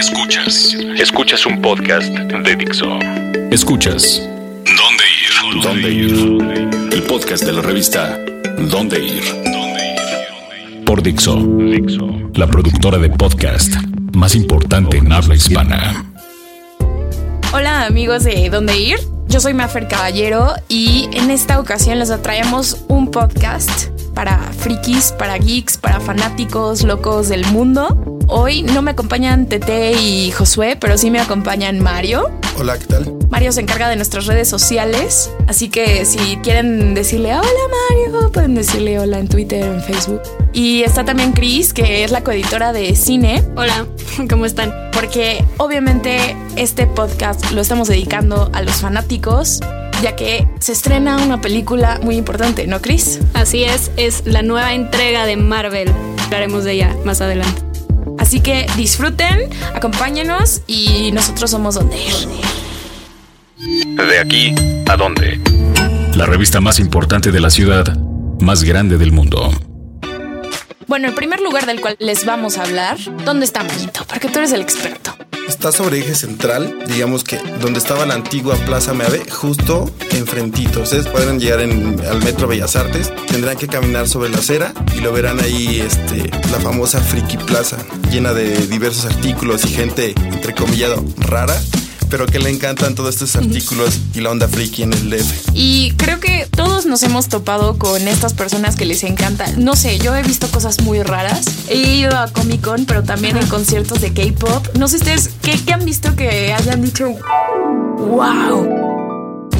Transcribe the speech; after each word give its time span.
Escuchas. 0.00 0.74
Escuchas 0.98 1.44
un 1.44 1.60
podcast 1.60 2.08
de 2.08 2.56
Dixo. 2.56 2.86
Escuchas. 3.50 4.26
¿Dónde 4.64 5.04
ir? 5.20 5.62
¿Dónde 5.62 5.90
ir? 5.90 6.90
El 6.90 7.02
podcast 7.02 7.44
de 7.44 7.52
la 7.52 7.60
revista 7.60 8.18
¿Dónde 8.70 8.98
ir? 8.98 9.22
Por 10.86 11.02
Dixo. 11.02 11.36
Dixo. 11.36 12.08
La 12.32 12.46
productora 12.46 12.96
de 12.96 13.10
podcast 13.10 13.74
más 14.14 14.34
importante 14.34 14.96
en 14.96 15.12
habla 15.12 15.34
hispana. 15.34 16.02
Hola 17.52 17.84
amigos 17.84 18.24
de 18.24 18.48
¿Dónde 18.48 18.78
ir? 18.78 18.98
Yo 19.28 19.38
soy 19.38 19.52
Mafer 19.52 19.86
Caballero 19.86 20.54
y 20.70 21.10
en 21.12 21.30
esta 21.30 21.60
ocasión 21.60 21.98
les 21.98 22.10
atraemos 22.10 22.86
un 22.88 23.10
podcast 23.10 23.90
para 24.14 24.38
frikis, 24.52 25.12
para 25.12 25.36
geeks, 25.38 25.78
para 25.78 26.00
fanáticos 26.00 26.82
locos 26.82 27.28
del 27.28 27.44
mundo. 27.46 28.18
Hoy 28.28 28.62
no 28.62 28.82
me 28.82 28.92
acompañan 28.92 29.46
Tete 29.46 29.92
y 29.92 30.30
Josué, 30.30 30.76
pero 30.76 30.96
sí 30.98 31.10
me 31.10 31.20
acompañan 31.20 31.80
Mario. 31.80 32.30
Hola, 32.58 32.78
¿qué 32.78 32.86
tal? 32.86 33.14
Mario 33.30 33.52
se 33.52 33.60
encarga 33.60 33.88
de 33.88 33.96
nuestras 33.96 34.26
redes 34.26 34.48
sociales, 34.48 35.30
así 35.46 35.68
que 35.68 36.04
si 36.04 36.36
quieren 36.42 36.94
decirle 36.94 37.34
hola 37.34 37.48
Mario, 37.90 38.30
pueden 38.32 38.54
decirle 38.54 38.98
hola 38.98 39.18
en 39.18 39.28
Twitter, 39.28 39.64
en 39.64 39.82
Facebook. 39.82 40.22
Y 40.52 40.82
está 40.82 41.04
también 41.04 41.32
Chris, 41.32 41.72
que 41.72 42.04
es 42.04 42.10
la 42.10 42.22
coeditora 42.22 42.72
de 42.72 42.94
cine. 42.96 43.42
Hola, 43.56 43.86
¿cómo 44.28 44.46
están? 44.46 44.72
Porque 44.92 45.44
obviamente 45.58 46.36
este 46.56 46.86
podcast 46.86 47.50
lo 47.52 47.60
estamos 47.60 47.88
dedicando 47.88 48.50
a 48.52 48.62
los 48.62 48.76
fanáticos 48.76 49.60
ya 50.02 50.16
que 50.16 50.46
se 50.60 50.72
estrena 50.72 51.18
una 51.18 51.40
película 51.40 52.00
muy 52.02 52.16
importante, 52.16 52.66
¿no, 52.66 52.80
Chris? 52.80 53.20
Así 53.34 53.64
es, 53.64 53.90
es 53.96 54.22
la 54.26 54.42
nueva 54.42 54.74
entrega 54.74 55.26
de 55.26 55.36
Marvel. 55.36 55.92
Hablaremos 56.24 56.64
de 56.64 56.72
ella 56.72 56.96
más 57.04 57.20
adelante. 57.20 57.62
Así 58.18 58.40
que 58.40 58.66
disfruten, 58.76 59.48
acompáñenos 59.74 60.62
y 60.66 61.10
nosotros 61.12 61.50
somos 61.50 61.74
donde 61.74 61.96
ir. 61.98 62.14
De 63.96 64.18
aquí 64.18 64.54
a 64.88 64.96
dónde. 64.96 65.40
La 66.14 66.26
revista 66.26 66.60
más 66.60 66.78
importante 66.78 67.30
de 67.30 67.40
la 67.40 67.50
ciudad, 67.50 67.96
más 68.40 68.64
grande 68.64 68.98
del 68.98 69.12
mundo. 69.12 69.50
Bueno, 70.86 71.08
el 71.08 71.14
primer 71.14 71.40
lugar 71.40 71.66
del 71.66 71.80
cual 71.80 71.96
les 71.98 72.24
vamos 72.24 72.58
a 72.58 72.62
hablar, 72.62 72.98
¿dónde 73.24 73.44
está 73.44 73.62
Mayito? 73.62 74.04
Porque 74.06 74.28
tú 74.28 74.38
eres 74.38 74.52
el 74.52 74.60
experto. 74.60 75.14
Está 75.50 75.72
sobre 75.72 75.98
eje 75.98 76.14
central, 76.14 76.78
digamos 76.86 77.24
que 77.24 77.36
donde 77.60 77.80
estaba 77.80 78.06
la 78.06 78.14
antigua 78.14 78.54
Plaza 78.66 78.94
Meave, 78.94 79.28
justo 79.28 79.90
enfrentito. 80.12 80.82
Ustedes 80.82 81.08
podrán 81.08 81.40
llegar 81.40 81.60
en, 81.60 82.00
al 82.06 82.22
Metro 82.22 82.46
Bellas 82.46 82.76
Artes, 82.76 83.12
tendrán 83.26 83.56
que 83.58 83.66
caminar 83.66 84.08
sobre 84.08 84.30
la 84.30 84.38
acera 84.38 84.72
y 84.96 85.00
lo 85.00 85.12
verán 85.12 85.40
ahí, 85.40 85.80
este, 85.80 86.30
la 86.52 86.60
famosa 86.60 87.00
Friki 87.00 87.36
Plaza, 87.36 87.78
llena 88.12 88.32
de 88.32 88.68
diversos 88.68 89.06
artículos 89.06 89.64
y 89.64 89.70
gente, 89.70 90.14
entrecomillado, 90.32 91.04
rara 91.18 91.60
pero 92.10 92.26
que 92.26 92.38
le 92.38 92.50
encantan 92.50 92.94
todos 92.94 93.14
estos 93.14 93.36
artículos 93.36 93.98
y 94.14 94.20
la 94.20 94.30
onda 94.30 94.48
friki 94.48 94.82
en 94.82 94.92
el 94.92 95.10
DF. 95.10 95.50
Y 95.54 95.92
creo 95.96 96.20
que 96.20 96.46
todos 96.50 96.86
nos 96.86 97.02
hemos 97.02 97.28
topado 97.28 97.78
con 97.78 98.06
estas 98.08 98.34
personas 98.34 98.76
que 98.76 98.84
les 98.84 99.04
encantan. 99.04 99.64
No 99.64 99.76
sé, 99.76 99.98
yo 99.98 100.14
he 100.14 100.22
visto 100.22 100.50
cosas 100.50 100.80
muy 100.82 101.02
raras. 101.02 101.46
He 101.68 101.96
ido 101.96 102.16
a 102.16 102.28
Comic 102.28 102.60
Con, 102.60 102.84
pero 102.84 103.02
también 103.02 103.36
en 103.36 103.46
conciertos 103.46 104.00
de 104.00 104.12
K-pop. 104.12 104.66
No 104.76 104.88
sé 104.88 104.96
ustedes, 104.96 105.30
¿qué, 105.42 105.58
¿qué, 105.64 105.72
han 105.72 105.84
visto 105.84 106.14
que 106.16 106.52
hayan 106.52 106.82
dicho? 106.82 107.08
¡Wow! 107.98 108.89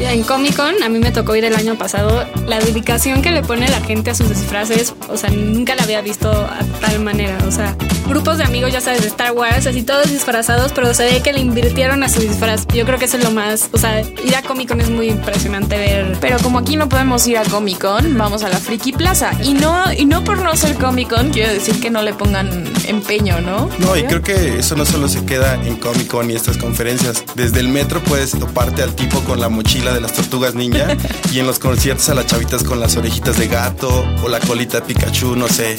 En 0.03 0.23
Comic 0.23 0.55
Con 0.55 0.83
a 0.83 0.89
mí 0.89 0.99
me 0.99 1.11
tocó 1.11 1.35
ir 1.35 1.45
el 1.45 1.55
año 1.55 1.77
pasado. 1.77 2.25
La 2.47 2.59
dedicación 2.59 3.21
que 3.21 3.31
le 3.31 3.43
pone 3.43 3.69
la 3.69 3.79
gente 3.81 4.09
a 4.09 4.15
sus 4.15 4.29
disfraces, 4.29 4.93
o 5.09 5.15
sea, 5.15 5.29
nunca 5.29 5.75
la 5.75 5.83
había 5.83 6.01
visto 6.01 6.29
a 6.29 6.59
tal 6.81 6.99
manera. 6.99 7.37
O 7.47 7.51
sea, 7.51 7.77
grupos 8.07 8.37
de 8.37 8.43
amigos, 8.43 8.73
ya 8.73 8.81
sabes, 8.81 9.01
de 9.01 9.07
Star 9.07 9.31
Wars, 9.31 9.67
así 9.67 9.83
todos 9.83 10.09
disfrazados, 10.09 10.71
pero 10.73 10.93
se 10.93 11.05
ve 11.05 11.21
que 11.21 11.31
le 11.31 11.39
invirtieron 11.39 12.03
a 12.03 12.09
su 12.09 12.19
disfraz. 12.19 12.67
Yo 12.73 12.85
creo 12.85 12.99
que 12.99 13.05
eso 13.05 13.17
es 13.17 13.23
lo 13.23 13.31
más, 13.31 13.69
o 13.71 13.77
sea, 13.77 14.01
ir 14.01 14.35
a 14.35 14.41
Comic 14.41 14.69
Con 14.69 14.81
es 14.81 14.89
muy 14.89 15.09
impresionante 15.09 15.77
ver. 15.77 16.17
Pero 16.19 16.37
como 16.39 16.59
aquí 16.59 16.75
no 16.75 16.89
podemos 16.89 17.25
ir 17.27 17.37
a 17.37 17.43
Comic 17.43 17.79
Con, 17.79 18.17
vamos 18.17 18.43
a 18.43 18.49
la 18.49 18.57
Friki 18.57 18.91
Plaza. 18.93 19.31
Y 19.43 19.53
no, 19.53 19.93
y 19.93 20.05
no 20.05 20.23
por 20.23 20.39
no 20.39 20.55
ser 20.55 20.75
Comic 20.75 21.09
Con, 21.09 21.29
quiero 21.29 21.53
decir 21.53 21.79
que 21.79 21.89
no 21.89 22.01
le 22.01 22.13
pongan 22.13 22.65
empeño, 22.85 23.39
¿no? 23.41 23.69
No, 23.79 23.95
y 23.95 24.03
creo 24.03 24.21
que 24.21 24.59
eso 24.59 24.75
no 24.75 24.85
solo 24.85 25.07
se 25.07 25.23
queda 25.25 25.55
en 25.65 25.77
Comic 25.77 26.07
Con 26.07 26.29
y 26.31 26.35
estas 26.35 26.57
conferencias. 26.57 27.23
Desde 27.35 27.59
el 27.59 27.69
metro 27.69 28.01
puedes 28.03 28.31
toparte 28.31 28.83
al 28.83 28.95
tipo 28.95 29.21
con 29.21 29.39
la 29.39 29.49
mochila 29.49 29.90
de 29.93 30.01
las 30.01 30.13
tortugas 30.13 30.55
ninja 30.55 30.87
y 31.31 31.39
en 31.39 31.47
los 31.47 31.59
conciertos 31.59 32.09
a 32.09 32.15
las 32.15 32.25
chavitas 32.25 32.63
con 32.63 32.79
las 32.79 32.95
orejitas 32.97 33.37
de 33.37 33.47
gato 33.47 34.05
o 34.23 34.29
la 34.29 34.39
colita 34.39 34.79
de 34.79 34.85
Pikachu, 34.87 35.35
no 35.35 35.47
sé. 35.47 35.77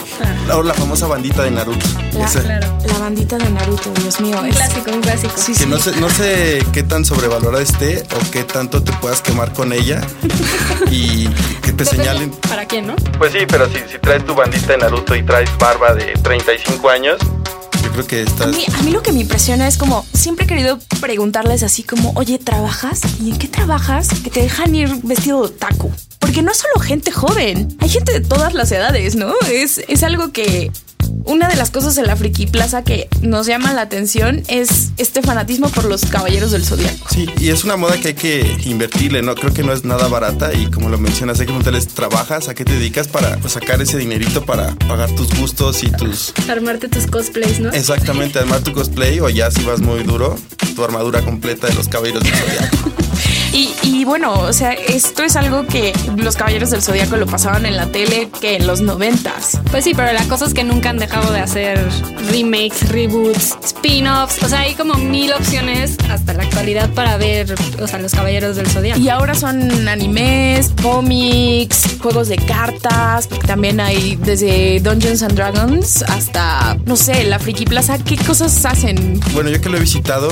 Ah. 0.49 0.57
O 0.57 0.63
la 0.63 0.75
famosa 0.75 1.07
bandita 1.07 1.43
de 1.43 1.51
Naruto. 1.51 1.87
La, 2.13 2.27
claro. 2.27 2.79
la 2.87 2.99
bandita 2.99 3.39
de 3.39 3.51
Naruto, 3.51 3.91
Dios 4.01 4.21
mío. 4.21 4.41
Un 4.41 4.51
clásico, 4.51 4.91
un 4.91 5.01
clásico. 5.01 5.33
Sí, 5.37 5.53
que 5.53 5.59
sí. 5.61 5.67
No, 5.67 5.79
sé, 5.79 5.93
no 6.01 6.09
sé 6.11 6.65
qué 6.73 6.83
tan 6.83 7.05
sobrevalorada 7.05 7.63
esté 7.63 8.05
o 8.15 8.31
qué 8.31 8.45
tanto 8.45 8.83
te 8.83 8.93
puedas 8.95 9.21
quemar 9.21 9.53
con 9.53 9.73
ella 9.73 10.01
y 10.91 11.29
que 11.63 11.73
te 11.73 11.85
señalen. 11.85 12.31
¿Para 12.49 12.67
quién, 12.67 12.87
no? 12.87 12.97
Pues 13.19 13.33
sí, 13.33 13.41
pero 13.49 13.67
si, 13.69 13.79
si 13.91 13.99
traes 13.99 14.25
tu 14.25 14.35
bandita 14.35 14.73
de 14.73 14.79
Naruto 14.79 15.15
y 15.15 15.23
traes 15.23 15.51
barba 15.59 15.95
de 15.95 16.13
35 16.23 16.91
años, 16.91 17.19
yo 17.83 17.91
creo 17.93 18.07
que 18.07 18.23
estás... 18.23 18.49
A 18.49 18.51
mí, 18.51 18.65
a 18.73 18.83
mí, 18.83 18.91
lo 18.91 19.03
que 19.03 19.13
me 19.13 19.21
impresiona 19.21 19.67
es 19.67 19.77
como, 19.77 20.07
siempre 20.13 20.45
he 20.45 20.49
querido 20.49 20.79
preguntarles 21.01 21.63
así 21.63 21.83
como, 21.83 22.13
oye, 22.15 22.39
¿trabajas? 22.39 23.01
¿Y 23.21 23.31
en 23.31 23.39
qué 23.39 23.49
trabajas? 23.49 24.09
Que 24.23 24.31
te 24.31 24.41
dejan 24.43 24.75
ir 24.75 24.89
vestido 25.03 25.47
de 25.47 25.55
taco. 25.55 25.91
Porque 26.19 26.43
no 26.43 26.53
es 26.53 26.59
solo 26.59 26.79
gente 26.81 27.11
joven, 27.11 27.77
hay 27.81 27.89
gente 27.89 28.13
de 28.13 28.21
todas 28.21 28.55
las 28.55 28.71
edades, 28.73 29.17
¿no? 29.17 29.35
Es, 29.51 29.79
es 29.89 30.03
algo 30.03 30.33
que 30.33 30.71
una 31.25 31.49
de 31.49 31.57
las 31.57 31.71
cosas 31.71 31.97
en 31.99 32.07
la 32.07 32.17
Friki 32.17 32.47
Plaza 32.47 32.83
que 32.83 33.09
nos 33.23 33.47
llama 33.47 33.73
la 33.73 33.83
atención 33.83 34.43
es 34.49 34.93
este 34.97 35.23
fanatismo 35.23 35.69
por 35.69 35.85
los 35.85 36.05
caballeros 36.07 36.51
del 36.51 36.65
zodiaco. 36.65 37.09
Sí, 37.11 37.29
y 37.39 37.49
es 37.49 37.65
una 37.65 37.77
moda 37.77 37.97
que 37.99 38.09
hay 38.09 38.15
que 38.15 38.57
invertirle, 38.65 39.23
¿no? 39.23 39.35
Creo 39.35 39.53
que 39.53 39.63
no 39.63 39.73
es 39.73 39.85
nada 39.85 40.09
barata 40.09 40.53
y 40.53 40.67
como 40.67 40.89
lo 40.89 40.99
mencionas, 40.99 41.39
hay 41.39 41.47
que 41.47 41.53
preguntarles, 41.53 41.89
¿trabajas? 41.89 42.49
¿A 42.49 42.55
qué 42.55 42.65
te 42.65 42.73
dedicas 42.73 43.09
para 43.09 43.37
pues, 43.39 43.53
sacar 43.55 43.81
ese 43.81 43.99
dinerito 43.99 44.45
para 44.45 44.75
pagar 44.89 45.11
tus 45.15 45.29
gustos 45.39 45.83
y 45.85 45.91
tus... 45.91 46.33
Armarte 46.49 46.89
tus 46.89 47.07
cosplays, 47.07 47.61
¿no? 47.61 47.71
Exactamente, 47.71 48.39
armar 48.39 48.61
tu 48.61 48.73
cosplay 48.73 49.21
o 49.21 49.29
ya 49.29 49.51
si 49.51 49.63
vas 49.65 49.81
muy 49.81 50.03
duro, 50.03 50.37
tu 50.75 50.85
armadura 50.85 51.23
completa 51.23 51.67
de 51.67 51.75
los 51.75 51.89
caballeros 51.89 52.23
del 52.23 52.35
zodiaco. 52.35 52.93
Y, 53.53 53.75
y, 53.83 54.05
bueno, 54.05 54.33
o 54.33 54.53
sea, 54.53 54.73
esto 54.73 55.23
es 55.23 55.37
algo 55.37 55.67
que 55.67 55.93
los 56.17 56.37
Caballeros 56.37 56.71
del 56.71 56.81
Zodíaco 56.81 57.17
lo 57.17 57.27
pasaban 57.27 57.67
en 57.67 57.77
la 57.77 57.87
tele 57.87 58.31
que 58.41 58.57
en 58.57 58.67
los 58.67 58.81
noventas. 58.81 59.61
Pues 59.71 59.85
sí, 59.85 59.93
pero 59.95 60.11
la 60.13 60.25
cosa 60.25 60.47
es 60.47 60.55
que 60.55 60.65
nunca 60.65 60.89
han 60.89 60.97
dejado 60.97 61.31
de 61.33 61.41
hacer 61.41 61.87
remakes, 62.31 62.89
reboots, 62.89 63.57
spin-offs. 63.63 64.43
O 64.43 64.49
sea, 64.49 64.61
hay 64.61 64.75
como 64.75 64.95
mil 64.95 65.33
opciones 65.35 65.97
hasta 66.09 66.33
la 66.33 66.45
actualidad 66.45 66.89
para 66.95 67.19
ver, 67.19 67.55
o 67.79 67.87
sea, 67.87 67.99
los 67.99 68.13
Caballeros 68.13 68.57
del 68.57 68.69
Zodíaco. 68.69 68.99
Y 68.99 69.11
ahora 69.11 69.35
son 69.35 69.87
animes, 69.87 70.73
cómics, 70.83 71.99
juegos 72.01 72.29
de 72.29 72.37
cartas, 72.37 73.27
porque 73.27 73.47
también 73.47 73.81
hay 73.81 74.17
desde 74.17 74.81
Dungeons 74.81 75.23
and 75.23 75.35
Dragons 75.35 76.03
hasta, 76.05 76.79
no 76.87 76.97
sé, 76.97 77.25
la 77.25 77.39
Friki 77.39 77.67
Plaza. 77.67 77.99
¿Qué 77.99 78.17
cosas 78.17 78.65
hacen? 78.65 79.21
Bueno, 79.35 79.51
yo 79.51 79.61
que 79.61 79.69
lo 79.69 79.77
he 79.77 79.81
visitado, 79.81 80.31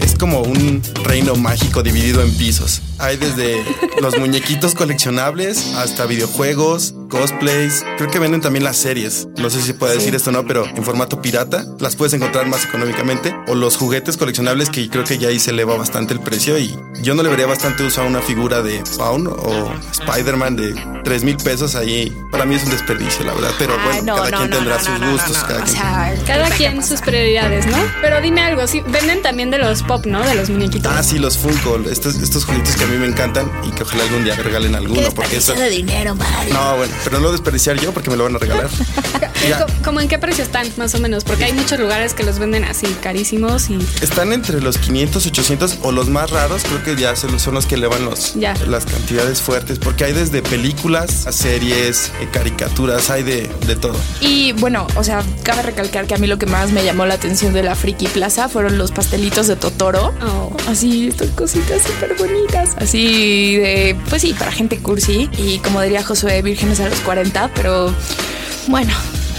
es 0.00 0.14
como 0.14 0.40
un 0.42 0.82
reino 1.02 1.34
mágico 1.34 1.82
dividido 1.82 2.22
en 2.22 2.32
pisos. 2.36 2.59
Hay 2.98 3.16
desde 3.16 3.64
los 4.00 4.18
muñequitos 4.18 4.74
coleccionables 4.74 5.74
hasta 5.76 6.06
videojuegos, 6.06 6.94
cosplays. 7.10 7.84
Creo 7.98 8.10
que 8.10 8.18
venden 8.18 8.40
también 8.40 8.64
las 8.64 8.78
series. 8.78 9.28
No 9.36 9.50
sé 9.50 9.60
si 9.60 9.66
se 9.66 9.74
puede 9.74 9.94
decir 9.94 10.14
esto 10.14 10.30
o 10.30 10.32
no, 10.32 10.46
pero 10.46 10.64
en 10.64 10.82
formato 10.82 11.20
pirata 11.20 11.66
las 11.78 11.96
puedes 11.96 12.14
encontrar 12.14 12.46
más 12.46 12.64
económicamente. 12.64 13.36
O 13.48 13.54
los 13.54 13.76
juguetes 13.76 14.16
coleccionables 14.16 14.70
que 14.70 14.88
creo 14.88 15.04
que 15.04 15.18
ya 15.18 15.28
ahí 15.28 15.38
se 15.38 15.50
eleva 15.50 15.76
bastante 15.76 16.14
el 16.14 16.20
precio. 16.20 16.56
Y 16.56 16.74
yo 17.02 17.14
no 17.14 17.22
le 17.22 17.28
vería 17.28 17.46
bastante 17.46 17.84
uso 17.84 18.00
a 18.00 18.04
una 18.04 18.22
figura 18.22 18.62
de 18.62 18.82
Spawn 18.86 19.26
o 19.26 19.74
Spider-Man 19.92 20.56
de 20.56 20.74
3 21.04 21.24
mil 21.24 21.36
pesos 21.36 21.74
ahí. 21.74 22.16
Para 22.30 22.46
mí 22.46 22.54
es 22.54 22.64
un 22.64 22.70
desperdicio, 22.70 23.24
la 23.26 23.34
verdad. 23.34 23.50
Pero 23.58 23.74
bueno, 23.84 24.02
no, 24.02 24.14
cada 24.16 24.30
no, 24.30 24.38
quien 24.38 24.50
no, 24.50 24.56
tendrá 24.56 24.78
sus 24.80 25.00
gustos. 25.00 25.38
cada, 25.38 25.64
quien. 25.64 25.76
Sea, 25.76 26.14
cada 26.26 26.48
quien 26.50 26.82
sus 26.86 27.00
prioridades, 27.00 27.66
¿no? 27.66 27.78
Pero 28.00 28.20
dime 28.20 28.40
algo, 28.40 28.66
sí, 28.66 28.82
venden 28.86 29.20
también 29.20 29.50
de 29.50 29.58
los 29.58 29.82
pop, 29.82 30.06
¿no? 30.06 30.24
De 30.24 30.34
los 30.36 30.48
muñequitos. 30.48 30.90
Ah, 30.90 31.02
sí, 31.02 31.18
los 31.18 31.36
Funko. 31.36 31.80
Estos, 31.90 32.16
estos 32.16 32.44
juguetes 32.44 32.76
que 32.76 32.84
a 32.84 32.86
mí 32.86 32.96
me 32.96 33.06
encantan 33.06 33.50
y 33.66 33.70
que 33.70 33.82
ojalá 33.82 34.04
algún 34.04 34.24
día 34.24 34.36
regalen 34.36 34.74
alguno. 34.74 35.00
¿Qué 35.00 35.10
porque 35.10 35.36
eso. 35.36 35.54
de 35.54 35.70
dinero, 35.70 36.14
Mario. 36.14 36.54
No, 36.54 36.76
bueno, 36.76 36.94
pero 37.04 37.18
no 37.18 37.24
lo 37.24 37.32
desperdiciar 37.32 37.78
yo 37.80 37.92
porque 37.92 38.10
me 38.10 38.16
lo 38.16 38.24
van 38.24 38.36
a 38.36 38.38
regalar. 38.38 38.68
¿Cómo 39.84 40.00
en 40.00 40.08
qué 40.08 40.18
precio 40.18 40.44
están, 40.44 40.66
más 40.76 40.94
o 40.94 40.98
menos? 40.98 41.24
Porque 41.24 41.44
hay 41.44 41.52
muchos 41.52 41.78
lugares 41.78 42.14
que 42.14 42.22
los 42.22 42.38
venden 42.38 42.64
así 42.64 42.86
carísimos 43.02 43.70
y. 43.70 43.78
Están 44.02 44.32
entre 44.32 44.60
los 44.60 44.78
500, 44.78 45.26
800 45.26 45.78
o 45.82 45.92
los 45.92 46.08
más 46.08 46.30
raros, 46.30 46.62
creo 46.64 46.82
que 46.82 47.00
ya 47.00 47.16
son 47.16 47.54
los 47.54 47.66
que 47.66 47.76
elevan 47.76 48.04
los, 48.04 48.34
ya. 48.34 48.54
las 48.66 48.84
cantidades 48.84 49.40
fuertes, 49.40 49.78
porque 49.78 50.04
hay 50.04 50.12
desde 50.12 50.42
películas 50.42 51.26
a 51.26 51.32
series, 51.32 52.12
caricaturas, 52.32 53.10
hay 53.10 53.22
de, 53.22 53.50
de 53.66 53.76
todo. 53.76 53.96
Y 54.20 54.52
bueno, 54.52 54.86
o 54.96 55.04
sea, 55.04 55.22
cabe 55.42 55.62
recalcar 55.62 56.06
que 56.06 56.14
a 56.14 56.18
mí 56.18 56.26
lo 56.26 56.38
que 56.38 56.46
más 56.46 56.70
me 56.70 56.84
llamó 56.84 57.06
la 57.06 57.14
atención 57.14 57.52
de 57.52 57.62
la 57.62 57.74
Friki 57.74 58.08
Plaza 58.08 58.48
fueron 58.48 58.78
los 58.78 58.92
pastelitos 58.92 59.46
de 59.46 59.56
Totoro. 59.56 60.14
Oh. 60.22 60.56
Así, 60.68 61.08
estas 61.08 61.30
cositas 61.30 61.82
súper 61.82 62.14
bonitas. 62.16 62.70
Así 62.76 63.56
de, 63.56 63.96
pues 64.08 64.22
sí, 64.22 64.34
para 64.38 64.52
gente 64.52 64.78
cursi. 64.78 65.28
Y 65.38 65.58
como 65.58 65.80
diría 65.82 66.02
Josué, 66.02 66.42
vírgenes 66.42 66.80
a 66.80 66.89
los 66.90 67.00
40, 67.00 67.50
pero 67.54 67.94
bueno, 68.68 68.92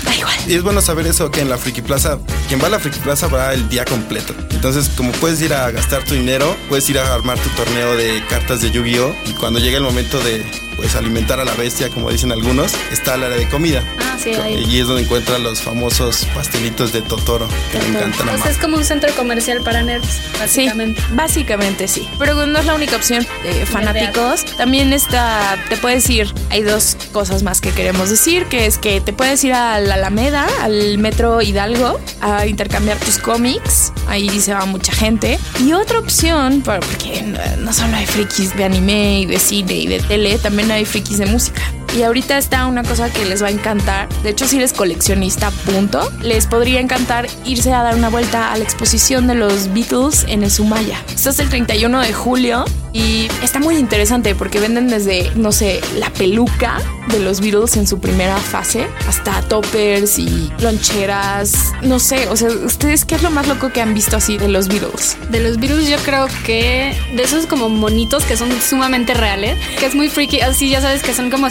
da 0.03 0.15
igual. 0.15 0.35
Y 0.47 0.55
es 0.55 0.63
bueno 0.63 0.81
saber 0.81 1.05
eso, 1.07 1.29
que 1.29 1.41
en 1.41 1.49
la 1.49 1.57
Friki 1.57 1.81
Plaza, 1.81 2.17
quien 2.47 2.61
va 2.61 2.67
a 2.67 2.69
la 2.69 2.79
Friki 2.79 2.99
Plaza 2.99 3.27
va 3.27 3.53
el 3.53 3.69
día 3.69 3.85
completo. 3.85 4.33
Entonces, 4.51 4.89
como 4.95 5.11
puedes 5.13 5.41
ir 5.41 5.53
a 5.53 5.69
gastar 5.71 6.03
tu 6.03 6.15
dinero, 6.15 6.55
puedes 6.69 6.89
ir 6.89 6.97
a 6.99 7.13
armar 7.13 7.37
tu 7.39 7.49
torneo 7.49 7.95
de 7.95 8.23
cartas 8.29 8.61
de 8.61 8.71
Yu-Gi-Oh! 8.71 9.15
Y 9.25 9.33
cuando 9.33 9.59
llegue 9.59 9.77
el 9.77 9.83
momento 9.83 10.19
de 10.21 10.45
pues 10.81 10.95
alimentar 10.95 11.39
a 11.39 11.45
la 11.45 11.53
bestia, 11.53 11.89
como 11.89 12.09
dicen 12.09 12.31
algunos, 12.31 12.73
está 12.91 13.13
el 13.13 13.23
área 13.23 13.37
de 13.37 13.47
comida. 13.47 13.83
Ah, 13.99 14.17
sí, 14.21 14.31
ahí. 14.33 14.65
Y 14.67 14.79
es 14.79 14.87
donde 14.87 15.03
encuentran 15.03 15.43
los 15.43 15.61
famosos 15.61 16.25
pastelitos 16.33 16.91
de 16.91 17.03
Totoro, 17.03 17.47
que 17.71 17.77
me 17.77 17.99
encantan 17.99 18.25
Majo. 18.25 18.49
es 18.49 18.57
como 18.57 18.77
un 18.77 18.83
centro 18.83 19.13
comercial 19.15 19.61
para 19.61 19.83
nerds, 19.83 20.07
Sí, 20.07 20.39
básicamente. 20.39 21.01
básicamente 21.11 21.87
sí. 21.87 22.09
Pero 22.17 22.47
no 22.47 22.57
es 22.59 22.65
la 22.65 22.73
única 22.73 22.95
opción 22.95 23.27
de 23.43 23.63
fanáticos. 23.67 24.43
También 24.57 24.91
está, 24.91 25.55
te 25.69 25.77
puedes 25.77 26.09
ir. 26.09 26.33
Hay 26.49 26.63
dos 26.63 26.97
cosas 27.11 27.43
más 27.43 27.61
que 27.61 27.69
queremos 27.71 28.09
decir, 28.09 28.45
que 28.45 28.65
es 28.65 28.79
que 28.79 29.01
te 29.01 29.13
puedes 29.13 29.43
ir 29.43 29.53
a 29.53 29.79
la 29.79 29.93
Alameda, 29.93 30.47
al 30.61 30.97
Metro 30.97 31.43
Hidalgo, 31.43 31.99
a 32.21 32.47
intercambiar 32.47 32.97
tus 32.97 33.19
cómics. 33.19 33.93
Ahí 34.07 34.41
se 34.41 34.53
va 34.55 34.65
mucha 34.65 34.93
gente. 34.93 35.37
Y 35.59 35.73
otra 35.73 35.99
opción, 35.99 36.61
por- 36.61 36.79
porque 36.79 37.21
no, 37.21 37.39
no 37.57 37.71
solo 37.71 37.95
hay 37.95 38.07
frikis 38.07 38.57
de 38.57 38.63
anime 38.63 39.19
y 39.21 39.25
de 39.27 39.37
cine 39.37 39.73
y 39.75 39.85
de 39.87 39.99
tele, 39.99 40.39
también 40.39 40.70
hay 40.71 40.85
frikis 40.85 41.17
de 41.17 41.25
música. 41.25 41.61
Y 41.95 42.03
ahorita 42.03 42.37
está 42.37 42.67
una 42.67 42.83
cosa 42.83 43.11
que 43.11 43.25
les 43.25 43.43
va 43.43 43.47
a 43.47 43.51
encantar. 43.51 44.07
De 44.23 44.29
hecho, 44.29 44.47
si 44.47 44.57
eres 44.57 44.71
coleccionista, 44.71 45.51
punto, 45.51 46.09
les 46.21 46.47
podría 46.47 46.79
encantar 46.79 47.27
irse 47.45 47.73
a 47.73 47.83
dar 47.83 47.95
una 47.95 48.09
vuelta 48.09 48.51
a 48.51 48.57
la 48.57 48.63
exposición 48.63 49.27
de 49.27 49.35
los 49.35 49.73
Beatles 49.73 50.25
en 50.27 50.43
el 50.43 50.51
Sumaya. 50.51 51.03
Esto 51.13 51.31
es 51.31 51.39
el 51.39 51.49
31 51.49 51.99
de 51.99 52.13
julio 52.13 52.65
y 52.93 53.29
está 53.41 53.59
muy 53.59 53.77
interesante 53.77 54.35
porque 54.35 54.59
venden 54.59 54.87
desde, 54.87 55.31
no 55.35 55.51
sé, 55.51 55.81
la 55.97 56.09
peluca 56.11 56.79
de 57.09 57.19
los 57.19 57.39
Beatles 57.39 57.77
en 57.77 57.87
su 57.87 57.99
primera 57.99 58.37
fase 58.37 58.87
hasta 59.07 59.41
toppers 59.43 60.19
y 60.19 60.51
loncheras. 60.59 61.73
No 61.81 61.99
sé, 61.99 62.27
o 62.29 62.35
sea, 62.35 62.49
¿ustedes 62.49 63.05
qué 63.05 63.15
es 63.15 63.23
lo 63.23 63.31
más 63.31 63.47
loco 63.47 63.71
que 63.71 63.81
han 63.81 63.93
visto 63.93 64.17
así 64.17 64.37
de 64.37 64.47
los 64.47 64.67
Beatles? 64.67 65.17
De 65.29 65.39
los 65.39 65.57
virus 65.57 65.87
yo 65.87 65.97
creo 65.99 66.27
que 66.45 66.95
de 67.15 67.23
esos 67.23 67.45
como 67.45 67.69
monitos 67.69 68.23
que 68.25 68.35
son 68.35 68.49
sumamente 68.61 69.13
reales, 69.13 69.57
que 69.79 69.85
es 69.85 69.95
muy 69.95 70.09
freaky, 70.09 70.41
así 70.41 70.69
ya 70.69 70.81
sabes 70.81 71.01
que 71.01 71.13
son 71.13 71.29
como 71.29 71.47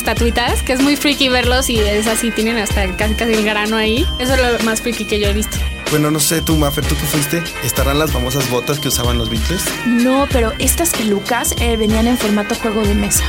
que 0.65 0.73
es 0.73 0.81
muy 0.81 0.97
freaky 0.97 1.29
verlos 1.29 1.69
y 1.71 1.79
es 1.79 2.07
así, 2.07 2.31
tienen 2.31 2.57
hasta 2.59 2.97
casi 2.97 3.15
casi 3.15 3.33
el 3.33 3.45
grano 3.45 3.77
ahí. 3.77 4.07
Eso 4.19 4.35
es 4.35 4.41
lo 4.41 4.65
más 4.65 4.81
freaky 4.81 5.05
que 5.05 5.19
yo 5.19 5.29
he 5.29 5.33
visto. 5.33 5.57
Bueno, 5.91 6.11
no 6.13 6.21
sé, 6.21 6.41
tú, 6.41 6.57
Maffer, 6.57 6.85
¿tú 6.87 6.95
que 6.95 7.03
fuiste? 7.03 7.43
¿Estarán 7.65 7.99
las 7.99 8.13
famosas 8.13 8.49
botas 8.49 8.79
que 8.79 8.87
usaban 8.89 9.19
los 9.19 9.29
Beatles? 9.29 9.63
No, 9.87 10.29
pero 10.31 10.53
estas 10.61 10.91
pelucas 10.91 11.53
eh, 11.59 11.77
venían 11.77 12.07
en 12.07 12.17
formato 12.17 12.55
juego 12.55 12.83
de 12.83 12.95
mesa. 12.95 13.25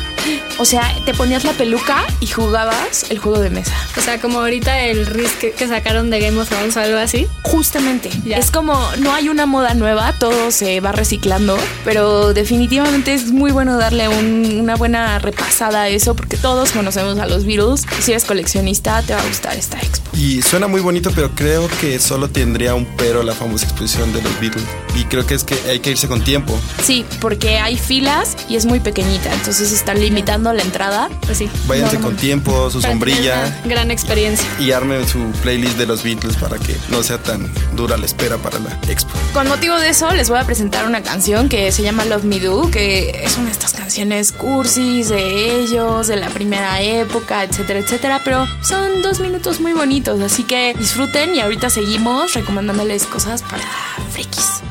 O 0.60 0.66
sea, 0.66 0.84
te 1.04 1.16
ponías 1.16 1.44
la 1.44 1.54
peluca 1.54 2.06
y 2.20 2.28
jugabas 2.28 3.10
el 3.10 3.18
juego 3.18 3.40
de 3.40 3.50
mesa. 3.50 3.74
O 3.98 4.02
sea, 4.02 4.22
como 4.22 4.40
ahorita 4.42 4.80
el 4.82 5.08
Risk 5.08 5.40
que, 5.40 5.52
que 5.54 5.68
sacaron 5.68 6.12
de 6.12 6.20
Game 6.20 6.40
of 6.40 6.50
Thrones 6.50 6.78
o 6.78 6.82
algo 6.82 7.00
así. 7.00 7.26
Justamente. 7.42 8.12
Ya. 8.26 8.38
Es 8.38 8.52
como, 8.52 8.80
no 9.00 9.12
hay 9.12 9.30
una 9.30 9.48
moda 9.48 9.74
nueva, 9.74 10.14
todo 10.20 10.52
se 10.52 10.80
va 10.82 10.92
reciclando, 10.92 11.58
pero 11.84 12.34
definitivamente 12.36 13.16
es 13.16 13.32
muy 13.32 13.52
bueno 13.52 13.78
darle 13.78 14.08
un- 14.08 14.60
una 14.62 14.76
buena 14.76 15.18
repasada 15.18 15.82
a 15.84 15.90
eso 15.90 16.16
porque 16.16 16.38
todos 16.38 16.72
conocemos 16.74 17.18
a 17.18 17.26
los 17.26 17.44
Beatles. 17.46 17.86
Si 18.02 18.12
eres 18.12 18.26
coleccionista, 18.26 19.02
te 19.02 19.16
va 19.16 19.22
a 19.22 19.26
gustar 19.28 19.58
esta 19.58 19.80
expo. 19.80 20.12
Y 20.16 20.44
suena 20.44 20.68
muy 20.68 20.82
bonito, 20.82 21.12
pero 21.16 21.32
creo 21.32 21.68
que 21.80 21.98
solo 22.00 22.30
tendría 22.52 22.76
un 22.76 22.86
pero 22.98 23.24
la 23.24 23.34
famosa 23.34 23.64
exposición 23.64 24.12
de 24.12 24.22
los 24.22 24.40
Beatles. 24.42 24.66
Y 24.94 25.06
creo 25.06 25.26
que 25.26 25.36
es 25.36 25.46
que 25.46 25.56
hay 25.70 25.80
que 25.80 25.92
irse 25.92 26.10
con 26.10 26.22
tiempo. 26.22 26.60
Sí, 26.84 27.06
porque 27.22 27.60
hay 27.60 27.78
filas 27.78 28.36
y 28.50 28.58
es 28.58 28.66
muy 28.66 28.82
pequeñita, 28.82 29.34
entonces 29.34 29.72
están 29.72 30.02
limitando 30.02 30.52
la 30.52 30.62
entrada. 30.62 31.10
Pues 31.22 31.38
sí. 31.38 31.50
Váyanse 31.66 31.96
No, 31.96 32.02
no, 32.02 32.08
con 32.08 32.18
tiempo, 32.18 32.70
su 32.70 32.82
sombrilla. 32.82 33.62
Gran 33.64 33.90
experiencia. 33.90 34.46
Y 34.60 34.74
armen 34.74 35.08
su 35.08 35.20
playlist 35.42 35.78
de 35.78 35.86
los 35.86 36.04
Beatles 36.04 36.36
para 36.36 36.58
que 36.58 36.76
no 36.90 37.04
sea 37.04 37.20
tan 37.20 37.50
dura 37.78 37.96
la 37.96 38.06
espera 38.06 38.38
para 38.38 38.60
la 38.60 38.78
expo. 38.90 39.12
Con 39.34 39.48
motivo 39.48 39.80
de 39.80 39.88
eso, 39.88 40.12
les 40.12 40.30
voy 40.30 40.40
a 40.40 40.44
presentar 40.44 40.86
una 40.86 41.02
canción 41.04 41.48
que 41.48 41.72
se 41.72 41.84
llama 41.84 42.04
Love 42.04 42.26
Me 42.26 42.42
Do, 42.42 42.70
que 42.70 43.22
es 43.24 43.38
una 43.38 43.46
de 43.46 43.54
estas 43.54 43.72
canciones 43.72 44.34
cursis 44.34 45.08
de 45.08 45.62
ellos, 45.62 46.08
de 46.08 46.18
la 46.18 46.28
primera 46.28 46.82
época, 46.82 47.46
etcétera, 47.46 47.80
etcétera. 47.80 48.22
Pero 48.26 48.46
son 48.62 49.02
dos 49.02 49.22
minutos 49.22 49.62
muy 49.62 49.72
bonitos, 49.72 50.20
así 50.20 50.44
que 50.44 50.76
disfruten 50.78 51.34
y 51.34 51.40
ahorita 51.40 51.70
seguimos 51.70 52.36
recomendándoles 52.42 53.06
cosas 53.06 53.44
para 53.44 53.64
frikis. 54.10 54.62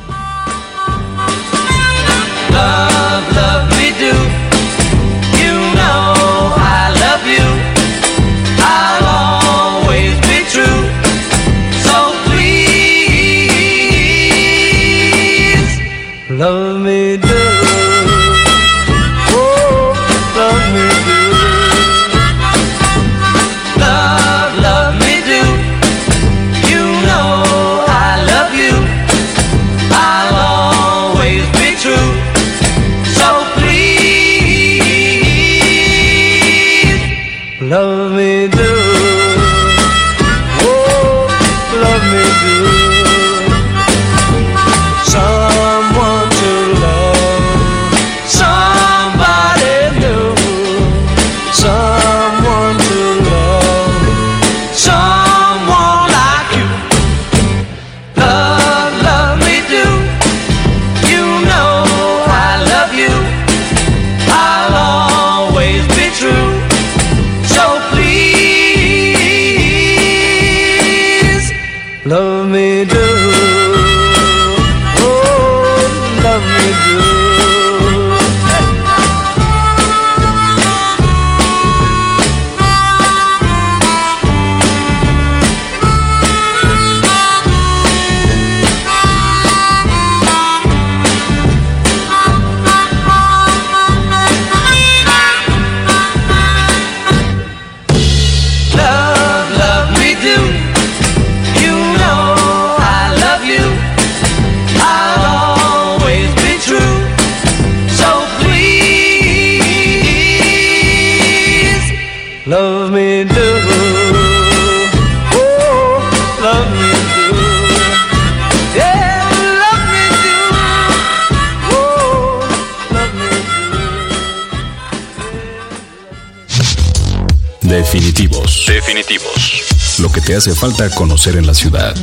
Que 130.31 130.37
hace 130.37 130.55
falta 130.55 130.89
conocer 130.91 131.35
en 131.35 131.45
la 131.45 131.53
ciudad. 131.53 131.93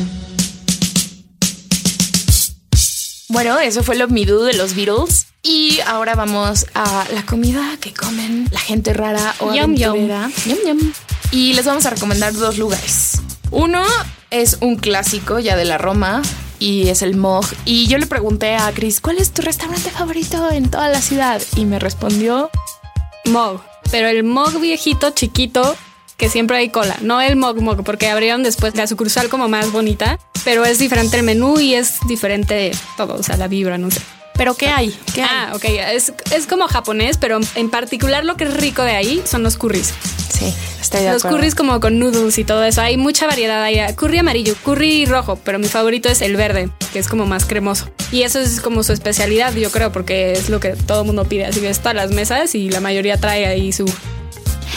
Bueno, 3.30 3.58
eso 3.58 3.82
fue 3.82 3.96
Love 3.96 4.10
Me 4.10 4.26
Do 4.26 4.44
de 4.44 4.52
los 4.52 4.74
Beatles. 4.74 5.28
Y 5.42 5.80
ahora 5.86 6.14
vamos 6.14 6.66
a 6.74 7.06
la 7.14 7.24
comida 7.24 7.78
que 7.80 7.94
comen 7.94 8.46
la 8.50 8.60
gente 8.60 8.92
rara 8.92 9.34
o 9.38 9.54
Yum, 9.54 9.74
aventurera. 9.74 10.30
Yum, 10.44 10.58
yum. 10.66 10.92
Y 11.30 11.54
les 11.54 11.64
vamos 11.64 11.86
a 11.86 11.90
recomendar 11.90 12.34
dos 12.34 12.58
lugares. 12.58 13.22
Uno 13.50 13.82
es 14.30 14.58
un 14.60 14.76
clásico 14.76 15.38
ya 15.38 15.56
de 15.56 15.64
la 15.64 15.78
Roma 15.78 16.20
y 16.58 16.88
es 16.88 17.00
el 17.00 17.16
Mog. 17.16 17.46
Y 17.64 17.86
yo 17.86 17.96
le 17.96 18.06
pregunté 18.06 18.56
a 18.56 18.70
Chris, 18.72 19.00
¿cuál 19.00 19.16
es 19.16 19.32
tu 19.32 19.40
restaurante 19.40 19.90
favorito 19.90 20.50
en 20.50 20.70
toda 20.70 20.90
la 20.90 21.00
ciudad? 21.00 21.40
Y 21.56 21.64
me 21.64 21.78
respondió, 21.78 22.50
Mog. 23.24 23.62
Pero 23.90 24.06
el 24.06 24.22
Mog 24.22 24.60
viejito, 24.60 25.12
chiquito, 25.12 25.78
que 26.18 26.28
siempre 26.28 26.58
hay 26.58 26.68
cola. 26.68 26.96
No 27.00 27.22
el 27.22 27.36
Mog 27.36 27.60
Mog, 27.62 27.82
porque 27.84 28.08
abrieron 28.08 28.42
después 28.42 28.74
la 28.74 28.86
sucursal 28.86 29.28
como 29.30 29.48
más 29.48 29.72
bonita, 29.72 30.18
pero 30.44 30.66
es 30.66 30.78
diferente 30.78 31.16
el 31.16 31.22
menú 31.22 31.58
y 31.60 31.74
es 31.74 31.94
diferente 32.06 32.72
todo, 32.96 33.14
o 33.14 33.22
sea, 33.22 33.36
la 33.38 33.48
vibra, 33.48 33.78
no 33.78 33.90
sé. 33.90 34.00
¿Pero 34.34 34.54
qué 34.54 34.68
hay? 34.68 34.94
¿Qué 35.14 35.22
hay? 35.22 35.28
Ah, 35.30 35.52
ok, 35.54 35.64
es, 35.64 36.12
es 36.32 36.46
como 36.46 36.68
japonés, 36.68 37.16
pero 37.16 37.40
en 37.54 37.70
particular 37.70 38.24
lo 38.24 38.36
que 38.36 38.44
es 38.44 38.54
rico 38.54 38.82
de 38.82 38.92
ahí 38.92 39.22
son 39.24 39.42
los 39.42 39.56
curries. 39.56 39.92
Sí, 40.32 40.54
estoy 40.80 41.00
de 41.02 41.10
Los 41.10 41.22
acuerdo. 41.24 41.38
curries 41.38 41.54
como 41.56 41.80
con 41.80 41.98
noodles 41.98 42.38
y 42.38 42.44
todo 42.44 42.62
eso. 42.62 42.80
Hay 42.80 42.96
mucha 42.96 43.26
variedad. 43.26 43.60
Hay 43.64 43.80
curry 43.96 44.18
amarillo, 44.18 44.54
curry 44.64 45.06
rojo, 45.06 45.36
pero 45.44 45.58
mi 45.58 45.66
favorito 45.66 46.08
es 46.08 46.20
el 46.22 46.36
verde, 46.36 46.68
que 46.92 47.00
es 47.00 47.08
como 47.08 47.26
más 47.26 47.44
cremoso. 47.46 47.90
Y 48.12 48.22
eso 48.22 48.38
es 48.38 48.60
como 48.60 48.84
su 48.84 48.92
especialidad, 48.92 49.52
yo 49.54 49.72
creo, 49.72 49.90
porque 49.90 50.32
es 50.32 50.48
lo 50.50 50.60
que 50.60 50.70
todo 50.70 51.00
el 51.00 51.06
mundo 51.06 51.24
pide. 51.24 51.46
Así 51.46 51.58
que 51.60 51.68
está 51.68 51.90
a 51.90 51.94
las 51.94 52.12
mesas 52.12 52.54
y 52.54 52.70
la 52.70 52.78
mayoría 52.80 53.16
trae 53.18 53.46
ahí 53.46 53.72
su, 53.72 53.92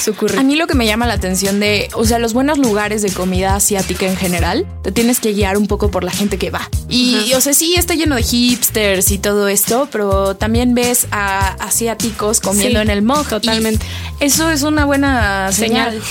su 0.01 0.13
curry. 0.15 0.37
A 0.37 0.43
mí 0.43 0.55
lo 0.55 0.67
que 0.67 0.75
me 0.75 0.85
llama 0.85 1.05
la 1.07 1.13
atención 1.13 1.59
de, 1.59 1.89
o 1.93 2.05
sea, 2.05 2.19
los 2.19 2.33
buenos 2.33 2.57
lugares 2.57 3.01
de 3.01 3.11
comida 3.11 3.55
asiática 3.55 4.05
en 4.07 4.17
general, 4.17 4.65
te 4.83 4.91
tienes 4.91 5.19
que 5.19 5.33
guiar 5.33 5.57
un 5.57 5.67
poco 5.67 5.91
por 5.91 6.03
la 6.03 6.11
gente 6.11 6.37
que 6.37 6.49
va. 6.49 6.69
Y, 6.89 7.33
o 7.33 7.41
sea, 7.41 7.53
sí, 7.53 7.75
está 7.77 7.93
lleno 7.95 8.15
de 8.15 8.23
hipsters 8.23 9.11
y 9.11 9.17
todo 9.17 9.47
esto, 9.47 9.87
pero 9.91 10.35
también 10.35 10.73
ves 10.75 11.07
a 11.11 11.49
asiáticos 11.63 12.39
comiendo 12.41 12.79
Sí, 12.79 12.83
en 12.83 12.89
el 12.89 13.01
mog. 13.01 13.27
totalmente. 13.27 13.85
Eso 14.19 14.49
es 14.51 14.63
una 14.63 14.85
buena 14.85 15.51
señal. 15.51 15.91
Señal. 15.91 16.03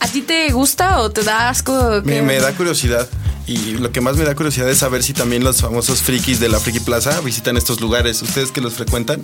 ¿A 0.00 0.08
ti 0.08 0.20
te 0.22 0.50
gusta 0.52 1.00
o 1.00 1.10
te 1.10 1.22
da 1.22 1.48
asco? 1.48 2.02
Me, 2.04 2.20
da 2.38 2.52
curiosidad. 2.52 3.08
Y 3.46 3.72
lo 3.72 3.90
que 3.92 4.00
más 4.00 4.16
me 4.16 4.24
da 4.24 4.34
curiosidad 4.34 4.68
es 4.70 4.78
saber 4.78 5.02
si 5.02 5.12
también 5.12 5.44
los 5.44 5.60
famosos 5.60 6.02
frikis 6.02 6.40
de 6.40 6.48
la 6.48 6.58
Friki 6.60 6.80
Plaza 6.80 7.20
visitan 7.20 7.56
estos 7.56 7.80
lugares. 7.80 8.20
¿Ustedes 8.22 8.50
que 8.50 8.60
los 8.60 8.74
frecuentan? 8.74 9.22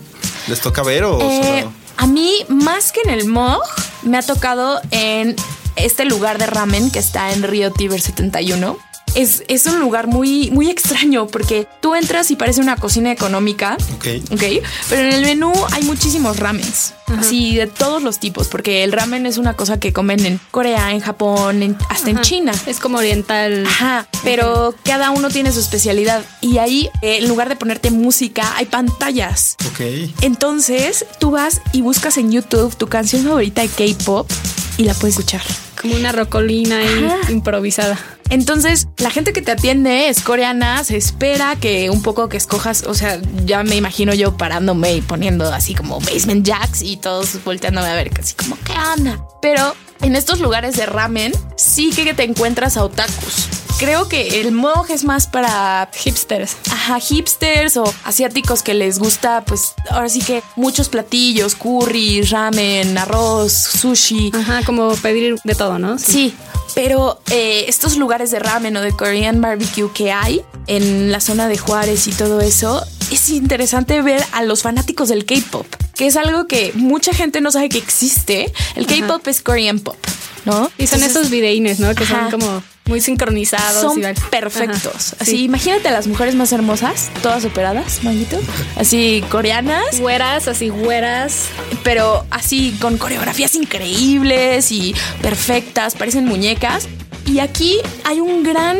¿Les 0.49 0.61
toca 0.61 0.83
ver 0.83 1.05
o 1.05 1.21
Eh, 1.21 1.43
solo- 1.61 1.73
a 2.00 2.07
mí, 2.07 2.47
más 2.49 2.92
que 2.92 3.02
en 3.02 3.11
el 3.11 3.26
Mog, 3.26 3.61
me 4.02 4.16
ha 4.16 4.23
tocado 4.23 4.80
en 4.90 5.37
este 5.76 6.07
lugar 6.07 6.38
de 6.38 6.47
ramen 6.47 6.90
que 6.90 6.99
está 6.99 7.30
en 7.35 7.42
Río 7.42 7.73
Tiber 7.73 8.00
71. 8.00 8.78
Es, 9.14 9.43
es 9.49 9.67
un 9.67 9.81
lugar 9.81 10.07
muy, 10.07 10.50
muy 10.50 10.71
extraño 10.71 11.26
porque 11.26 11.67
tú 11.81 11.95
entras 11.95 12.31
y 12.31 12.37
parece 12.37 12.61
una 12.61 12.76
cocina 12.76 13.11
económica. 13.12 13.76
Ok. 13.97 14.07
Ok, 14.33 14.43
pero 14.88 15.02
en 15.02 15.12
el 15.12 15.23
menú 15.23 15.52
hay 15.73 15.83
muchísimos 15.83 16.38
ramens, 16.38 16.95
así 17.19 17.57
de 17.57 17.67
todos 17.67 18.02
los 18.02 18.21
tipos, 18.21 18.49
porque 18.49 18.85
el 18.85 18.93
ramen 18.93 19.26
es 19.26 19.37
una 19.38 19.55
cosa 19.55 19.81
que 19.81 19.93
comen 19.93 20.25
en 20.26 20.40
Corea, 20.50 20.93
en 20.93 21.00
Japón, 21.00 21.62
en- 21.62 21.76
hasta 21.88 22.11
en. 22.11 22.21
China. 22.21 22.52
Es 22.67 22.79
como 22.79 22.99
oriental. 22.99 23.64
Ajá, 23.67 24.07
pero 24.23 24.75
cada 24.85 25.11
uno 25.11 25.29
tiene 25.31 25.50
su 25.52 25.61
especialidad 25.61 26.23
y 26.40 26.59
ahí, 26.59 26.88
eh, 27.02 27.19
en 27.19 27.29
lugar 27.29 27.49
de 27.49 27.57
ponerte 27.57 27.90
música, 27.90 28.55
hay 28.57 28.67
pantallas. 28.67 29.57
Ok. 29.73 29.81
Entonces 30.21 31.07
tú 31.19 31.31
vas 31.33 31.61
y 31.73 31.81
buscas 31.83 32.17
en 32.19 32.31
YouTube 32.31 32.76
tu 32.76 32.87
canción 32.87 33.25
favorita 33.25 33.62
de 33.62 33.69
K-pop 33.69 34.31
y 34.76 34.85
la 34.85 34.95
puedes 34.95 35.17
escuchar. 35.19 35.43
Como 35.81 35.95
una 35.97 36.12
rocolina 36.12 36.79
ahí 36.79 37.09
improvisada. 37.31 37.99
Entonces, 38.31 38.87
la 38.97 39.11
gente 39.11 39.33
que 39.33 39.43
te 39.43 39.51
atiende 39.51 40.09
es 40.09 40.23
coreana, 40.23 40.83
se 40.85 40.97
espera 40.97 41.57
que 41.57 41.91
un 41.91 42.01
poco 42.03 42.29
que 42.29 42.37
escojas, 42.37 42.85
o 42.85 42.95
sea, 42.95 43.21
ya 43.45 43.63
me 43.65 43.77
imagino 43.77 44.15
yo 44.15 44.37
parándome 44.37 44.95
y 44.95 45.01
poniendo 45.03 45.53
así 45.53 45.75
como 45.75 46.01
basement 46.01 46.47
jacks 46.47 46.83
y 46.83 46.97
todos 46.97 47.43
volteándome 47.45 47.89
a 47.89 47.95
ver, 47.95 48.11
así 48.19 48.35
como, 48.35 48.57
¿qué 48.65 48.73
onda? 48.97 49.21
Pero 49.43 49.75
en 50.03 50.15
estos 50.17 50.41
lugares 50.41 50.77
de 50.77 50.87
ramen 50.87 51.33
sí 51.57 51.91
que 51.91 52.15
te 52.15 52.23
encuentras 52.23 52.77
a 52.77 52.85
otakus. 52.85 53.60
Creo 53.81 54.09
que 54.09 54.43
el 54.43 54.53
moj 54.53 54.91
es 54.91 55.05
más 55.05 55.27
para 55.27 55.89
Hipsters. 55.95 56.55
Ajá, 56.71 57.01
hipsters 57.01 57.79
o 57.79 57.95
asiáticos 58.05 58.63
que 58.63 58.75
les 58.75 58.99
gusta, 58.99 59.43
pues 59.47 59.73
ahora 59.89 60.11
sí 60.11 60.21
que 60.21 60.43
muchos 60.55 60.91
platillos, 60.91 61.55
curry, 61.55 62.21
ramen, 62.21 62.99
arroz, 62.99 63.55
sushi. 63.55 64.33
Ajá, 64.35 64.63
como 64.67 64.95
pedir 64.97 65.37
de 65.45 65.55
todo, 65.55 65.79
¿no? 65.79 65.99
Sí, 65.99 66.35
pero 66.75 67.23
eh, 67.31 67.65
estos 67.69 67.97
lugares 67.97 68.31
de 68.31 68.39
ramen 68.39 68.77
o 68.77 68.83
de 68.83 68.93
Korean 68.93 69.41
barbecue 69.41 69.91
que 69.95 70.13
hay 70.13 70.43
en 70.67 71.11
la 71.11 71.21
zona 71.21 71.49
de 71.49 71.57
Juárez 71.57 72.07
y 72.07 72.13
todo 72.13 72.43
eso, 72.43 72.85
es 73.11 73.31
interesante 73.31 74.03
ver 74.03 74.23
a 74.33 74.43
los 74.43 74.61
fanáticos 74.61 75.09
del 75.09 75.25
K-pop, 75.25 75.65
que 75.95 76.07
es 76.07 76.17
algo 76.17 76.47
que 76.47 76.73
mucha 76.75 77.15
gente 77.15 77.41
no 77.41 77.51
sabe 77.51 77.71
que 77.71 77.79
existe. 77.79 78.53
El 78.77 78.87
K-pop 78.87 79.27
es 79.27 79.41
Korean 79.41 79.79
pop, 79.79 79.97
¿no? 80.45 80.71
Y 80.77 80.87
son 80.87 80.99
Entonces, 80.99 81.11
esos 81.13 81.31
videínes, 81.31 81.81
¿no? 81.81 81.95
Que 81.95 82.05
Ajá. 82.05 82.29
son 82.29 82.39
como 82.39 82.63
muy 82.90 83.00
sincronizados. 83.00 83.80
son 83.80 83.99
y 84.00 84.02
perfectos. 84.30 85.12
Ajá, 85.14 85.16
Así, 85.20 85.30
sí. 85.30 85.44
imagínate 85.44 85.88
a 85.88 85.92
las 85.92 86.06
mujeres 86.09 86.35
más 86.35 86.52
hermosas, 86.52 87.09
todas 87.23 87.44
operadas, 87.44 88.02
manguito. 88.02 88.38
Así, 88.76 89.25
coreanas, 89.30 90.00
Güeras, 90.00 90.49
así 90.49 90.68
güeras. 90.68 91.44
pero 91.85 92.26
así 92.30 92.76
con 92.80 92.99
coreografías 92.99 93.54
increíbles 93.54 94.73
y 94.73 94.94
perfectas, 95.23 95.94
parecen 95.94 96.26
muñecas. 96.26 96.88
Y 97.26 97.38
aquí 97.38 97.78
hay 98.04 98.18
un 98.20 98.42
gran 98.42 98.76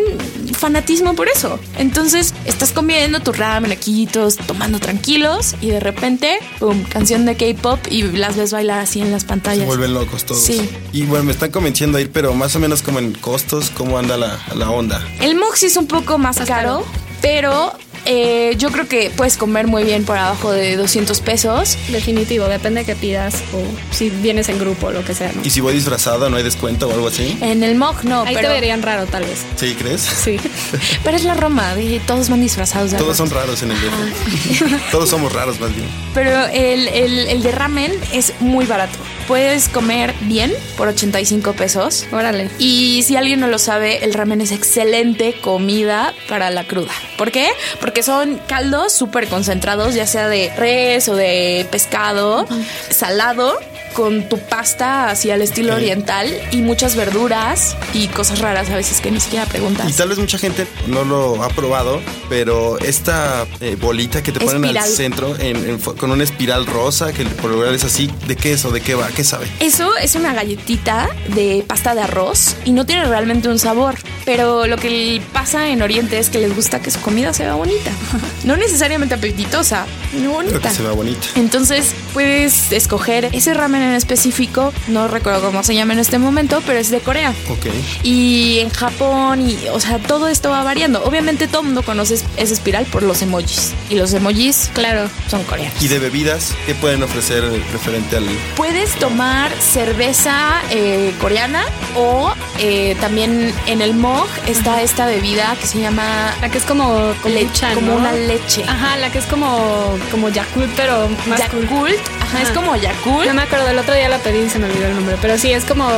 fanatismo 0.55 1.15
por 1.15 1.29
eso. 1.29 1.61
Entonces 1.79 2.30
estás 2.45 2.73
comiendo 2.73 3.21
tu 3.21 3.33
ramen 3.33 3.73
aquí, 3.73 4.07
todos 4.07 4.37
tomando 4.37 4.79
tranquilos 4.81 5.55
y 5.61 5.69
de 5.71 5.81
repente, 5.81 6.39
pum, 6.59 6.83
canción 6.85 7.25
de 7.27 7.37
K-pop 7.37 7.79
y 7.91 8.03
las 8.03 8.37
ves 8.37 8.53
bailar 8.53 8.79
así 8.81 9.01
en 9.01 9.11
las 9.11 9.23
Se 9.23 9.29
pantallas. 9.29 9.67
vuelven 9.67 9.95
locos 9.95 10.25
todos. 10.25 10.43
Sí. 10.43 10.69
Y 10.93 11.03
bueno, 11.05 11.25
me 11.25 11.33
están 11.33 11.51
convenciendo 11.51 11.99
a 11.99 12.01
ir, 12.01 12.11
pero 12.11 12.35
más 12.35 12.55
o 12.57 12.61
menos 12.61 12.83
como 12.83 12.99
en 12.99 13.13
costos, 13.13 13.71
¿cómo 13.71 13.99
anda 13.99 14.17
la, 14.17 14.39
la 14.55 14.71
onda? 14.71 15.03
El 15.21 15.37
Moxie 15.37 15.67
es 15.69 15.77
un 15.77 15.87
poco 15.87 16.19
más, 16.19 16.39
Más 16.39 16.49
caro, 16.49 16.81
caro. 16.81 16.87
pero 17.21 17.73
eh, 18.05 18.55
yo 18.59 18.71
creo 18.71 18.89
que 18.89 19.11
puedes 19.15 19.37
comer 19.37 19.67
muy 19.67 19.85
bien 19.85 20.05
por 20.05 20.17
abajo 20.17 20.53
de 20.53 20.77
200 20.77 21.21
pesos. 21.21 21.77
Definitivo, 21.89 22.47
depende 22.47 22.81
de 22.81 22.87
qué 22.87 22.97
pidas 22.97 23.43
o 23.53 23.63
si 23.95 24.11
vienes 24.11 24.49
en 24.49 24.59
grupo 24.59 24.89
o 24.89 24.91
lo 24.91 25.05
que 25.05 25.15
sea. 25.15 25.33
¿no? 25.33 25.43
Y 25.45 25.51
si 25.51 25.61
voy 25.61 25.75
disfrazada, 25.75 26.29
¿no 26.31 26.37
hay 26.37 26.43
descuento 26.43 26.89
o 26.89 26.93
algo 26.93 27.09
así? 27.09 27.37
En 27.41 27.63
el 27.63 27.75
Mog 27.77 28.05
no, 28.05 28.23
Ahí 28.23 28.35
pero, 28.35 28.49
te 28.49 28.55
verían 28.55 28.83
raro, 28.83 29.07
tal 29.07 29.25
vez. 29.25 29.45
¿Sí, 29.57 29.75
crees? 29.75 30.01
Sí. 30.01 30.39
pero 31.05 31.17
es 31.17 31.25
la 31.25 31.35
Roma, 31.35 31.75
todos 32.07 32.29
van 32.29 32.41
disfrazados 32.41 32.91
de 32.91 32.99
Todos 32.99 33.21
arroz. 33.21 33.29
son 33.29 33.39
raros 33.39 33.63
en 33.63 33.71
el 33.71 33.77
DF. 33.77 34.91
Todos 34.91 35.09
somos 35.09 35.33
raros 35.33 35.61
más 35.61 35.75
bien. 35.75 35.89
Pero 36.15 36.47
el, 36.47 36.89
el, 36.89 37.19
el 37.29 37.43
de 37.43 37.53
ramen 37.53 37.93
es 38.13 38.33
muy 38.41 38.67
barato. 38.67 38.99
Puedes 39.29 39.69
comer 39.69 40.13
bien 40.23 40.53
por 40.77 40.89
85 40.89 41.53
pesos. 41.53 42.07
Órale. 42.11 42.51
Y 42.59 43.03
si 43.05 43.17
alguien 43.17 43.39
no 43.39 43.47
lo 43.47 43.59
sabe, 43.59 44.05
el 44.05 44.13
ramen 44.13 44.41
es 44.41 44.51
excelente 44.51 45.35
comida 45.41 46.15
para 46.29 46.51
la 46.51 46.65
cruda. 46.65 46.91
¿Por 47.17 47.31
qué? 47.31 47.49
Porque 47.81 47.90
son 48.03 48.41
caldos 48.47 48.93
súper 48.93 49.29
concentrados, 49.29 49.95
ya 49.95 50.07
sea 50.07 50.29
de 50.29 50.53
res 50.57 51.09
o 51.09 51.17
de 51.17 51.67
pescado, 51.71 52.47
salado, 52.91 53.59
con 53.95 54.29
tu 54.29 54.39
pasta 54.39 55.11
así 55.11 55.31
al 55.31 55.43
estilo 55.43 55.75
oriental 55.75 56.27
y 56.51 56.59
muchas 56.59 56.97
verduras 56.97 57.77
y 57.95 58.09
cosas 58.09 58.39
raras 58.41 58.71
a 58.71 58.77
veces 58.77 59.01
que 59.01 59.11
ni 59.11 59.21
siquiera 59.21 59.45
Y 59.47 59.49
preguntas. 59.49 59.97
tal 59.97 60.09
vez 60.09 60.19
mucha 60.19 60.39
gente 60.39 60.67
no 60.87 61.05
lo 61.05 61.43
ha 61.43 61.49
probado, 61.49 62.01
pero 62.29 62.79
esta 62.79 63.47
eh, 63.61 63.77
bolita 63.81 64.23
que 64.23 64.33
te 64.33 64.41
ponen 64.41 64.65
Espiral. 64.65 64.85
al 64.85 64.91
centro 64.91 65.37
en- 65.39 65.57
en 65.69 65.81
fo- 65.81 65.97
con 65.97 66.11
una 66.11 66.25
espiral 66.25 66.67
rosa, 66.67 67.13
que 67.13 67.25
por 67.25 67.47
lo 67.51 67.57
general 67.57 67.75
es 67.75 67.85
así, 67.85 68.11
¿de 68.27 68.37
qué 68.37 68.53
es 68.53 68.65
o 68.65 68.71
de 68.71 68.81
qué 68.81 68.95
va? 68.95 69.09
¿Qué 69.09 69.25
sabe? 69.25 69.47
Eso 69.61 69.97
es 69.97 70.15
una 70.15 70.33
galletita 70.33 71.09
de 71.35 71.65
pasta 71.67 71.95
de 71.95 72.03
arroz 72.03 72.57
y 72.65 72.73
no 72.73 72.87
tiene 72.87 73.05
realmente 73.07 73.49
un 73.49 73.59
sabor. 73.59 73.97
Pero 74.25 74.67
lo 74.67 74.77
que 74.77 75.21
pasa 75.33 75.69
en 75.71 75.83
Oriente 75.83 76.19
es 76.19 76.29
que 76.31 76.39
les 76.39 76.55
gusta 76.55 76.81
que 76.81 76.91
su 76.91 77.01
comida 77.01 77.33
se 77.33 77.45
vea 77.45 77.55
bonita. 77.55 77.91
No 78.45 78.57
necesariamente 78.57 79.15
apetitosa, 79.15 79.85
no 80.15 80.19
Pero 80.21 80.33
bonita. 80.33 80.61
que 80.71 80.75
se 80.75 80.83
vea 80.83 80.93
bonita. 80.93 81.27
Entonces 81.37 81.95
puedes 82.13 82.73
escoger 82.73 83.29
ese 83.33 83.55
ramen 83.55 83.83
en 83.83 83.95
específico, 83.95 84.73
no 84.89 85.09
recuerdo 85.09 85.41
cómo 85.43 85.63
se 85.63 85.75
llama 85.75 85.93
en 85.95 85.99
este 85.99 86.19
momento, 86.19 86.63
pero 86.67 86.79
es 86.79 86.91
de 86.91 87.01
Corea. 87.01 87.35
Ok. 87.49 87.67
Y 88.03 88.59
en 88.61 88.71
Japón, 88.71 89.49
y, 89.49 89.59
o 89.73 89.81
sea, 89.81 89.99
todo 89.99 90.29
esto 90.29 90.51
va 90.51 90.63
variando. 90.63 91.03
Obviamente 91.05 91.47
todo 91.49 91.61
el 91.61 91.67
mundo 91.69 91.83
conoce 91.83 92.15
esa 92.15 92.55
espiral 92.55 92.87
por 92.87 93.03
los 93.03 93.23
emojis. 93.23 93.73
Y 93.89 93.95
los 93.97 94.13
emojis, 94.13 94.71
Claro. 94.75 95.09
son 95.29 95.43
coreanos. 95.45 95.81
¿Y 95.83 95.89
de 95.89 95.99
bebidas 95.99 96.55
qué 96.67 96.75
pueden 96.75 97.03
ofrecer 97.03 97.43
referente 97.73 98.17
al... 98.17 98.27
Puedes 98.57 98.91
tomar 98.97 99.51
cerveza 99.61 100.61
eh, 100.71 101.15
coreana 101.21 101.65
o 101.97 102.33
eh, 102.61 102.97
también 103.01 103.53
en 103.67 103.81
el 103.83 103.95
mog 103.95 104.29
está 104.47 104.83
esta 104.83 105.07
bebida 105.07 105.57
que 105.61 105.67
se 105.67 105.81
llama 105.81 106.35
La 106.41 106.49
que 106.51 106.59
es 106.59 106.65
como 106.65 107.13
le- 107.25 107.41
kombucha, 107.41 107.75
como 107.75 107.93
¿no? 107.93 107.97
una 107.97 108.13
leche. 108.13 108.63
Ajá, 108.69 108.97
la 108.97 109.11
que 109.11 109.19
es 109.19 109.25
como, 109.27 109.97
como 110.11 110.29
Yakult, 110.29 110.71
pero 110.77 111.09
más 111.27 111.41
cool. 111.51 111.63
Yakult. 111.63 112.01
Ajá, 112.23 112.43
es 112.43 112.51
como 112.51 112.77
Yakult. 112.77 113.27
No 113.27 113.35
me 113.35 113.43
acuerdo, 113.43 113.69
el 113.69 113.79
otro 113.79 113.95
día 113.95 114.09
la 114.09 114.19
pedí 114.19 114.41
y 114.41 114.51
se 114.51 114.59
me 114.59 114.67
olvidó 114.67 114.87
el 114.87 114.95
nombre. 114.95 115.17
Pero 115.21 115.37
sí, 115.39 115.53
es 115.53 115.65
como. 115.65 115.89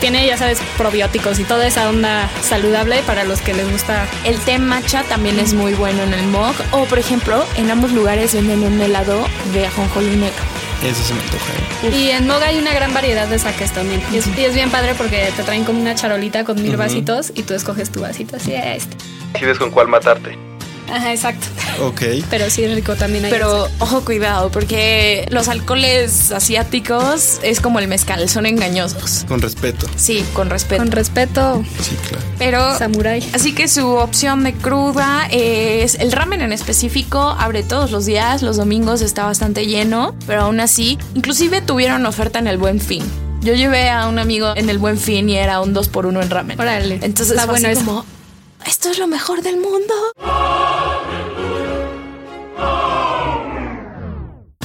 Tiene, 0.00 0.26
ya 0.26 0.36
sabes, 0.38 0.58
probióticos 0.78 1.38
y 1.38 1.44
toda 1.44 1.66
esa 1.66 1.88
onda 1.88 2.30
saludable 2.42 3.02
para 3.06 3.24
los 3.24 3.40
que 3.40 3.52
les 3.52 3.70
gusta. 3.70 4.06
El 4.24 4.38
té 4.40 4.58
matcha 4.58 5.02
también 5.04 5.38
es 5.38 5.52
muy 5.52 5.74
bueno 5.74 6.02
en 6.04 6.14
el 6.14 6.26
mog. 6.28 6.54
O, 6.72 6.84
por 6.86 6.98
ejemplo, 6.98 7.44
en 7.56 7.70
ambos 7.70 7.92
lugares 7.92 8.32
venden 8.34 8.62
un 8.62 8.80
helado 8.80 9.26
de 9.52 9.66
ajonjolí 9.66 10.16
negro. 10.16 10.42
Eso 10.84 11.02
se 11.02 11.14
me 11.14 11.20
antoja. 11.20 11.52
¿eh? 11.82 11.96
Y 11.96 12.10
en 12.10 12.26
Moga 12.26 12.46
hay 12.46 12.58
una 12.58 12.74
gran 12.74 12.92
variedad 12.92 13.26
de 13.26 13.38
saques 13.38 13.72
también. 13.72 14.02
Y 14.12 14.18
es, 14.18 14.26
y 14.26 14.44
es 14.44 14.54
bien 14.54 14.70
padre 14.70 14.94
porque 14.94 15.32
te 15.34 15.42
traen 15.42 15.64
como 15.64 15.80
una 15.80 15.94
charolita 15.94 16.44
con 16.44 16.62
mil 16.62 16.76
vasitos 16.76 17.32
y 17.34 17.42
tú 17.42 17.54
escoges 17.54 17.90
tu 17.90 18.00
vasito 18.00 18.36
así. 18.36 18.52
Este. 18.54 18.96
¿Decides 19.32 19.58
con 19.58 19.70
cuál 19.70 19.88
matarte? 19.88 20.36
Ajá, 20.88 21.12
exacto. 21.12 21.46
Ok. 21.82 22.02
Pero 22.30 22.50
sí 22.50 22.64
es 22.64 22.74
rico 22.74 22.94
también. 22.96 23.24
hay 23.24 23.30
Pero 23.30 23.68
ojo, 23.78 24.04
cuidado, 24.04 24.50
porque 24.50 25.26
los 25.30 25.48
alcoholes 25.48 26.30
asiáticos 26.32 27.40
es 27.42 27.60
como 27.60 27.78
el 27.78 27.88
mezcal, 27.88 28.28
son 28.28 28.46
engañosos. 28.46 29.24
Con 29.26 29.40
respeto. 29.40 29.86
Sí, 29.96 30.24
con 30.32 30.50
respeto. 30.50 30.82
Con 30.82 30.92
respeto, 30.92 31.64
Sí, 31.80 31.96
claro. 32.08 32.24
Pero 32.38 32.78
samurai. 32.78 33.22
Así 33.32 33.54
que 33.54 33.68
su 33.68 33.86
opción 33.88 34.44
de 34.44 34.52
cruda 34.54 35.26
es 35.30 35.96
el 35.96 36.12
ramen 36.12 36.42
en 36.42 36.52
específico, 36.52 37.18
abre 37.38 37.62
todos 37.62 37.90
los 37.90 38.06
días, 38.06 38.42
los 38.42 38.56
domingos 38.56 39.00
está 39.00 39.24
bastante 39.24 39.66
lleno, 39.66 40.14
pero 40.26 40.42
aún 40.42 40.60
así, 40.60 40.98
inclusive 41.14 41.60
tuvieron 41.60 42.06
oferta 42.06 42.38
en 42.38 42.46
el 42.46 42.58
Buen 42.58 42.80
Fin. 42.80 43.02
Yo 43.42 43.54
llevé 43.54 43.90
a 43.90 44.08
un 44.08 44.18
amigo 44.18 44.54
en 44.56 44.70
el 44.70 44.78
Buen 44.78 44.98
Fin 44.98 45.28
y 45.28 45.36
era 45.36 45.60
un 45.60 45.74
2 45.74 45.88
por 45.88 46.06
1 46.06 46.22
en 46.22 46.30
ramen. 46.30 46.60
Órale. 46.60 46.98
Entonces 47.02 47.30
Está 47.30 47.46
fue 47.46 47.60
bueno 47.60 47.74
como 47.74 48.04
esto 48.66 48.88
es 48.88 48.98
lo 48.98 49.06
mejor 49.06 49.42
del 49.42 49.58
mundo. 49.58 49.94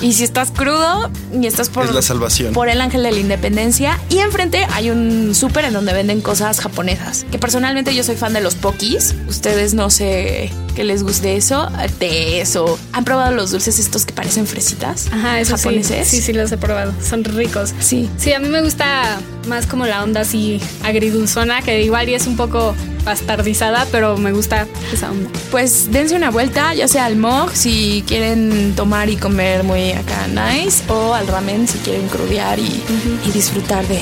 Y 0.02 0.14
si 0.14 0.24
estás 0.24 0.52
crudo 0.52 1.12
y 1.34 1.46
estás 1.46 1.70
por 1.70 1.86
Es 1.86 1.94
la 1.94 2.02
salvación. 2.02 2.54
por 2.54 2.70
el 2.70 2.80
Ángel 2.80 3.04
de 3.04 3.12
la 3.12 3.18
Independencia 3.18 4.00
y 4.10 4.20
enfrente 4.20 4.66
hay 4.72 4.90
un 4.92 5.36
súper 5.36 5.66
en 5.66 5.74
donde 5.74 5.94
venden 5.94 6.22
cosas 6.22 6.60
japonesas. 6.62 7.26
Que 7.32 7.38
personalmente 7.40 7.94
yo 7.94 8.04
soy 8.04 8.16
fan 8.16 8.34
de 8.34 8.42
los 8.42 8.56
pokis. 8.56 9.16
Ustedes 9.28 9.74
no 9.74 9.90
sé 9.90 10.52
qué 10.80 10.86
les 10.86 11.04
guste 11.04 11.36
eso, 11.36 11.68
de 12.00 12.40
eso. 12.40 12.80
¿Han 12.94 13.04
probado 13.04 13.34
los 13.34 13.52
dulces 13.52 13.80
estos 13.80 14.06
que 14.06 14.14
parecen 14.14 14.48
fresitas? 14.48 15.10
Ajá, 15.12 15.42
eso 15.42 15.58
sí. 15.58 15.64
japoneses. 15.64 16.08
Sí, 16.08 16.22
sí, 16.22 16.32
los 16.32 16.54
he 16.54 16.58
probado. 16.58 16.94
Son 17.04 17.26
ricos. 17.26 17.74
Sí. 17.82 18.10
Sí, 18.18 18.32
a 18.32 18.40
mí 18.40 18.48
me 18.48 18.62
gusta 18.62 19.20
más 19.50 19.66
como 19.66 19.86
la 19.86 20.02
onda 20.02 20.22
así 20.22 20.62
agridulzona, 20.82 21.62
que 21.64 21.84
igual 21.84 22.08
y 22.08 22.14
es 22.14 22.28
un 22.28 22.38
poco 22.38 22.74
bastardizada, 23.04 23.88
pero 23.92 24.16
me 24.16 24.32
gusta 24.32 24.68
esa 24.94 25.12
onda. 25.12 25.30
Pues 25.52 25.92
dense 25.92 26.16
una 26.16 26.32
vuelta, 26.32 26.74
ya 26.74 26.88
sea 26.88 27.08
al 27.08 27.18
mog 27.18 27.52
si 27.54 28.02
quieren 28.08 28.72
tomar 28.78 29.10
y 29.10 29.18
comer 29.18 29.66
muy 29.66 29.92
acá 29.92 30.28
nice, 30.28 30.82
o 30.88 31.14
al 31.14 31.28
ramen 31.28 31.68
si 31.68 31.78
quieren 31.80 32.08
crudear 32.08 32.58
y, 32.58 32.82
y 33.26 33.32
disfrutar 33.34 33.86
de 33.90 34.00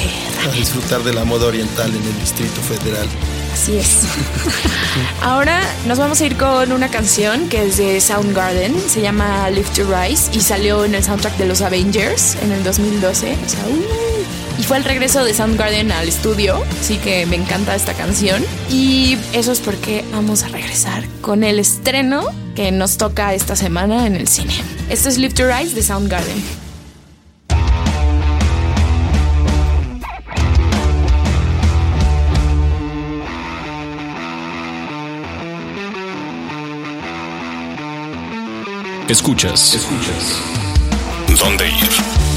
A 0.48 0.52
disfrutar 0.52 1.02
de 1.02 1.12
la 1.12 1.26
moda 1.26 1.48
oriental 1.48 1.90
en 1.90 2.04
el 2.04 2.20
Distrito 2.20 2.62
Federal. 2.62 3.08
Así 3.58 3.76
es. 3.76 4.04
Ahora 5.24 5.60
nos 5.88 5.98
vamos 5.98 6.22
a 6.22 6.26
ir 6.26 6.38
con 6.38 6.72
una 6.72 6.90
canción 6.90 7.50
que 7.50 7.66
es 7.66 7.78
de 7.78 8.00
Soundgarden, 8.00 8.80
se 8.88 9.02
llama 9.02 9.50
Lift 9.50 9.76
to 9.76 9.84
Rise 9.84 10.30
y 10.32 10.42
salió 10.42 10.86
en 10.86 10.94
el 10.94 11.04
soundtrack 11.04 11.38
de 11.38 11.48
los 11.48 11.62
Avengers 11.62 12.38
en 12.44 12.52
el 12.52 12.64
2012. 12.64 13.36
O 13.46 13.50
sea, 13.50 13.66
uh, 13.68 14.60
y 14.60 14.64
fue 14.64 14.78
el 14.78 14.84
regreso 14.84 15.24
de 15.26 15.34
Soundgarden 15.34 15.92
al 15.92 16.08
estudio, 16.08 16.64
así 16.80 16.98
que 16.98 17.26
me 17.26 17.36
encanta 17.36 17.74
esta 17.76 17.96
canción. 17.96 18.46
Y 18.70 19.18
eso 19.34 19.52
es 19.52 19.60
porque 19.60 20.06
vamos 20.12 20.44
a 20.44 20.50
regresar 20.50 21.04
con 21.22 21.44
el 21.44 21.58
estreno 21.58 22.28
que 22.56 22.72
nos 22.72 22.98
toca 22.98 23.34
esta 23.34 23.56
semana 23.56 24.06
en 24.06 24.16
el 24.16 24.28
cine. 24.28 24.54
Esto 24.88 25.10
es 25.10 25.18
Lift 25.18 25.36
to 25.36 25.48
Rise 25.48 25.74
de 25.74 25.82
Soundgarden. 25.82 26.67
Escuchas. 39.10 39.74
Escuchas. 39.74 40.42
¿Dónde 41.40 41.70
ir? 41.70 42.37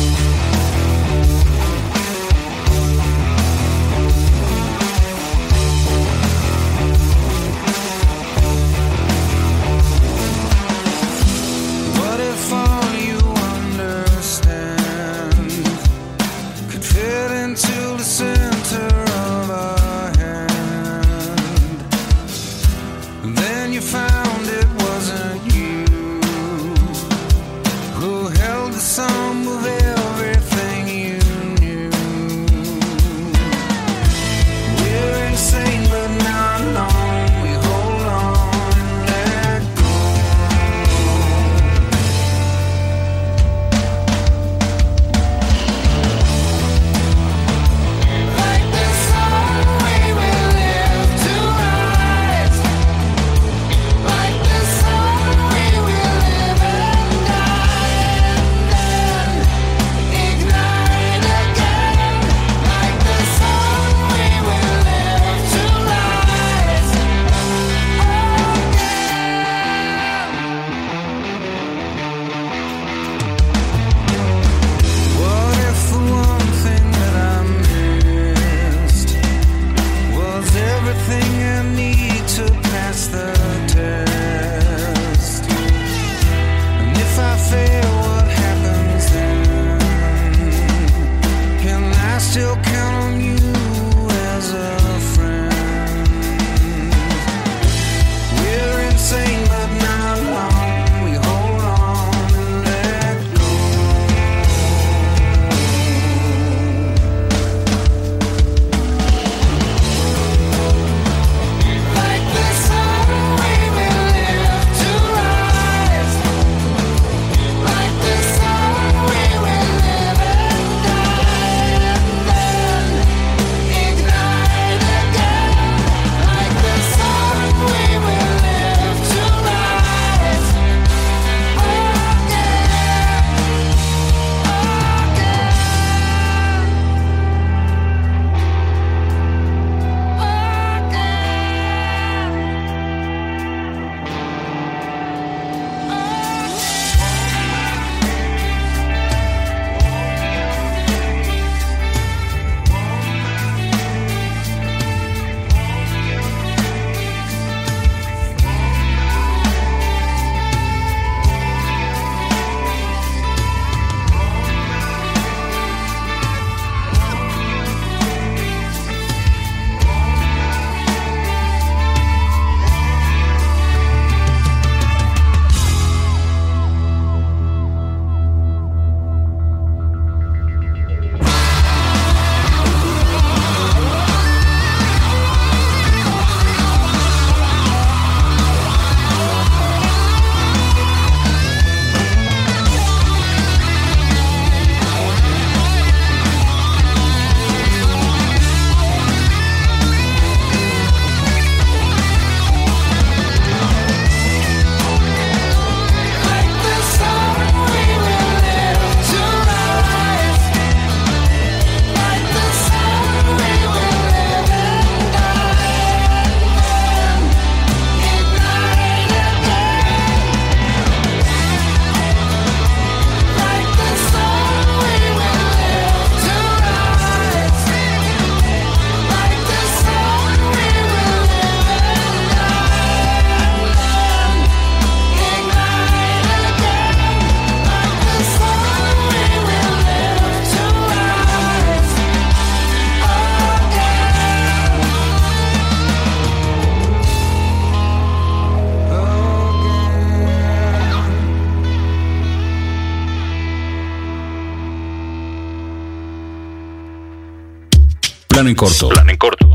En 258.50 258.56
corto. 258.56 258.88
Plan 258.88 259.08
en 259.08 259.16
corto. 259.16 259.48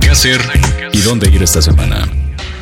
¿Qué 0.00 0.10
hacer 0.10 0.40
y 0.92 0.98
dónde 1.00 1.28
ir 1.30 1.42
esta 1.42 1.62
semana? 1.62 2.06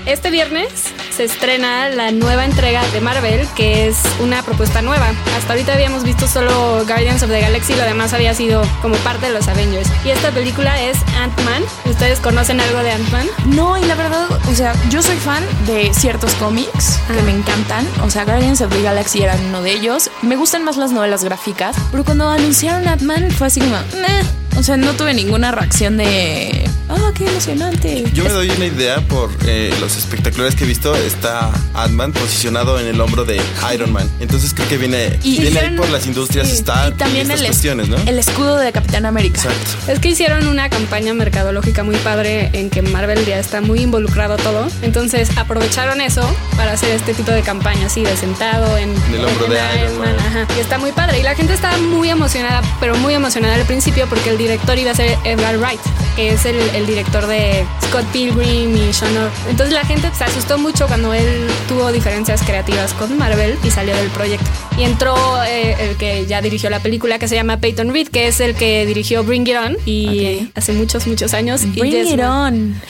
Este 0.05 0.31
viernes 0.31 0.69
se 1.17 1.25
estrena 1.25 1.89
la 1.91 2.11
nueva 2.11 2.45
entrega 2.45 2.83
de 2.93 3.01
Marvel, 3.01 3.47
que 3.55 3.87
es 3.87 3.99
una 4.21 4.43
propuesta 4.43 4.83
nueva. 4.83 5.07
Hasta 5.37 5.53
ahorita 5.53 5.75
habíamos 5.75 6.03
visto 6.03 6.27
solo 6.27 6.85
Guardians 6.89 7.23
of 7.23 7.31
the 7.31 7.41
Galaxy, 7.41 7.75
lo 7.77 7.85
demás 7.85 8.13
había 8.13 8.35
sido 8.35 8.63
como 8.83 8.97
parte 8.97 9.27
de 9.27 9.33
los 9.33 9.47
Avengers. 9.47 9.89
Y 10.05 10.11
esta 10.11 10.31
película 10.33 10.81
es 10.83 10.99
Ant-Man. 11.21 11.63
¿Ustedes 11.85 12.19
conocen 12.19 12.61
algo 12.61 12.81
de 12.83 12.91
Ant-Man? 12.91 13.27
No, 13.47 13.79
y 13.79 13.85
la 13.85 13.95
verdad, 13.95 14.27
o 14.51 14.55
sea, 14.55 14.73
yo 14.91 15.03
soy 15.03 15.17
fan 15.17 15.45
de 15.67 15.93
ciertos 15.95 16.33
cómics 16.35 16.99
que 17.07 17.21
Ah. 17.21 17.23
me 17.25 17.31
encantan. 17.31 17.87
O 18.03 18.11
sea, 18.11 18.25
Guardians 18.25 18.61
of 18.61 18.73
the 18.73 18.83
Galaxy 18.83 19.23
eran 19.23 19.39
uno 19.47 19.63
de 19.63 19.73
ellos. 19.73 20.11
Me 20.23 20.35
gustan 20.35 20.65
más 20.65 20.77
las 20.77 20.91
novelas 20.91 21.23
gráficas, 21.23 21.77
pero 21.93 22.05
cuando 22.05 22.29
anunciaron 22.29 22.89
Ant-Man 22.89 23.31
fue 23.31 23.47
así 23.47 23.61
como, 23.61 23.77
"Meh". 24.01 24.42
O 24.57 24.63
sea, 24.63 24.77
no 24.77 24.93
tuve 24.95 25.15
ninguna 25.15 25.51
reacción 25.51 25.97
de, 25.97 26.69
ah, 26.95 27.13
qué 27.15 27.27
emocionante. 27.27 28.05
Yo 28.13 28.25
me 28.25 28.31
doy 28.31 28.51
una 28.51 28.67
idea 28.67 29.01
por 29.09 29.31
eh, 29.47 29.73
los 29.81 29.97
espectaculares 29.97 30.55
que 30.55 30.65
he 30.65 30.67
visto. 30.67 30.95
Está 30.97 31.51
Ant-Man 31.75 32.13
posicionado 32.13 32.79
en 32.81 32.87
el 32.87 33.01
hombro 33.01 33.25
de 33.25 33.41
Iron 33.75 33.93
Man. 33.93 34.09
Entonces 34.21 34.53
creo 34.55 34.69
que 34.69 34.79
viene, 34.79 35.19
Y- 35.23 35.41
viene 35.41 35.61
ahí 35.61 35.77
por 35.77 35.89
las 35.91 36.07
industrias 36.07 36.49
sí, 36.49 36.55
Stark 36.55 36.95
y 36.95 36.99
también 36.99 37.23
estas 37.23 37.41
el, 37.41 37.47
es- 37.47 37.51
cuestiones, 37.53 37.89
¿no? 37.89 37.97
el 37.97 38.19
escudo 38.19 38.57
de 38.59 38.73
Capitán 38.73 39.07
América. 39.07 39.41
Exacto. 39.43 39.93
Es 39.93 39.99
que 39.99 40.09
hicieron 40.11 40.47
una 40.49 40.69
campaña 40.69 41.15
mercadológica 41.15 41.83
muy 41.83 41.97
padre 41.97 42.51
en 42.53 42.71
que 42.71 42.83
Marvel 42.83 43.25
ya 43.27 43.39
está 43.39 43.61
muy 43.61 43.81
involucrado 43.81 44.37
todo. 44.37 44.67
Entonces 44.83 45.29
aprovecharon 45.37 46.01
eso 46.01 46.23
para 46.57 46.73
hacer 46.73 46.91
este 46.91 47.15
tipo 47.15 47.31
de 47.31 47.43
campaña 47.43 47.87
así 47.87 48.03
de 48.03 48.17
sentado 48.17 48.77
en, 48.79 48.91
En 48.91 49.15
el 49.15 49.25
hombro 49.25 49.47
de 49.47 49.59
Iron 49.81 49.99
Man. 49.99 50.17
Ajá. 50.19 50.47
Y 50.57 50.61
está 50.61 50.79
muy 50.79 50.93
padre. 50.93 51.21
Y 51.21 51.23
la 51.23 51.35
gente 51.35 51.55
estaba 51.55 51.77
muy 51.79 52.11
emocionada, 52.11 52.63
pero 52.81 52.97
muy 52.97 53.15
emocionada 53.15 53.55
al 53.55 53.65
principio 53.65 54.07
porque 54.09 54.31
el 54.31 54.39
director 54.39 54.79
iba 54.79 54.91
a 54.91 54.95
ser 54.95 55.17
Edgar 55.25 55.59
Wright, 55.59 55.81
que 56.17 56.31
es 56.33 56.45
el, 56.45 56.57
el 56.75 56.82
director 56.87 57.27
de 57.27 57.65
Scott 57.87 58.05
Pilgrim 58.13 58.77
y 58.77 58.93
Sean 58.93 59.13
Entonces 59.49 59.75
la 59.75 59.85
gente 59.85 60.11
se 60.17 60.25
asustó 60.25 60.59
mucho 60.59 60.87
cuando 60.87 61.13
él 61.15 61.47
tuvo 61.69 61.93
diferencias 61.93 62.43
creativas 62.43 62.93
con 62.95 63.17
Marvel 63.19 63.59
y 63.65 63.71
salió 63.71 63.95
del 63.97 64.09
proyecto. 64.09 64.47
Y 64.79 64.85
entró 64.85 65.15
eh, 65.45 65.77
el 65.79 65.97
que 65.97 66.27
ya 66.27 66.41
dirigió 66.41 66.71
la 66.71 66.81
película 66.81 67.19
que 67.19 67.29
se 67.29 67.35
llama 67.35 67.59
Peyton 67.59 67.93
Reed, 67.93 68.09
que 68.09 68.29
es 68.29 68.41
el 68.41 68.55
que 68.55 68.87
dirigió 68.87 69.25
Bring 69.25 69.47
It 69.47 69.57
On 69.57 69.77
y 69.87 70.51
hace 70.55 70.73
muchos, 70.73 71.07
muchos 71.07 71.35
años. 71.35 71.63
Bring 71.75 72.09
it 72.09 72.21
on. 72.21 72.81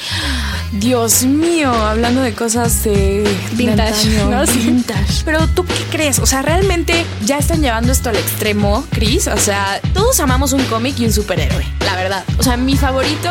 Dios 0.72 1.24
mío, 1.24 1.70
hablando 1.70 2.22
de 2.22 2.32
cosas 2.32 2.84
de 2.84 2.92
de 2.92 3.36
Vintage, 3.52 4.08
antaño, 4.08 4.30
¿no? 4.30 4.46
Vintage. 4.46 5.22
Pero 5.24 5.46
tú 5.48 5.64
qué 5.64 5.84
crees? 5.90 6.18
O 6.18 6.26
sea, 6.26 6.42
realmente 6.42 7.04
ya 7.24 7.38
están 7.38 7.60
llevando 7.60 7.92
esto 7.92 8.08
al 8.08 8.16
extremo, 8.16 8.84
Chris. 8.90 9.26
O 9.26 9.36
sea, 9.36 9.80
todos 9.94 10.18
amamos 10.20 10.52
un 10.52 10.64
cómic 10.64 10.98
y 10.98 11.04
un 11.04 11.12
superhéroe, 11.12 11.66
la 11.84 11.96
verdad. 11.96 12.24
O 12.38 12.42
sea, 12.42 12.56
mi 12.56 12.76
favorito, 12.76 13.30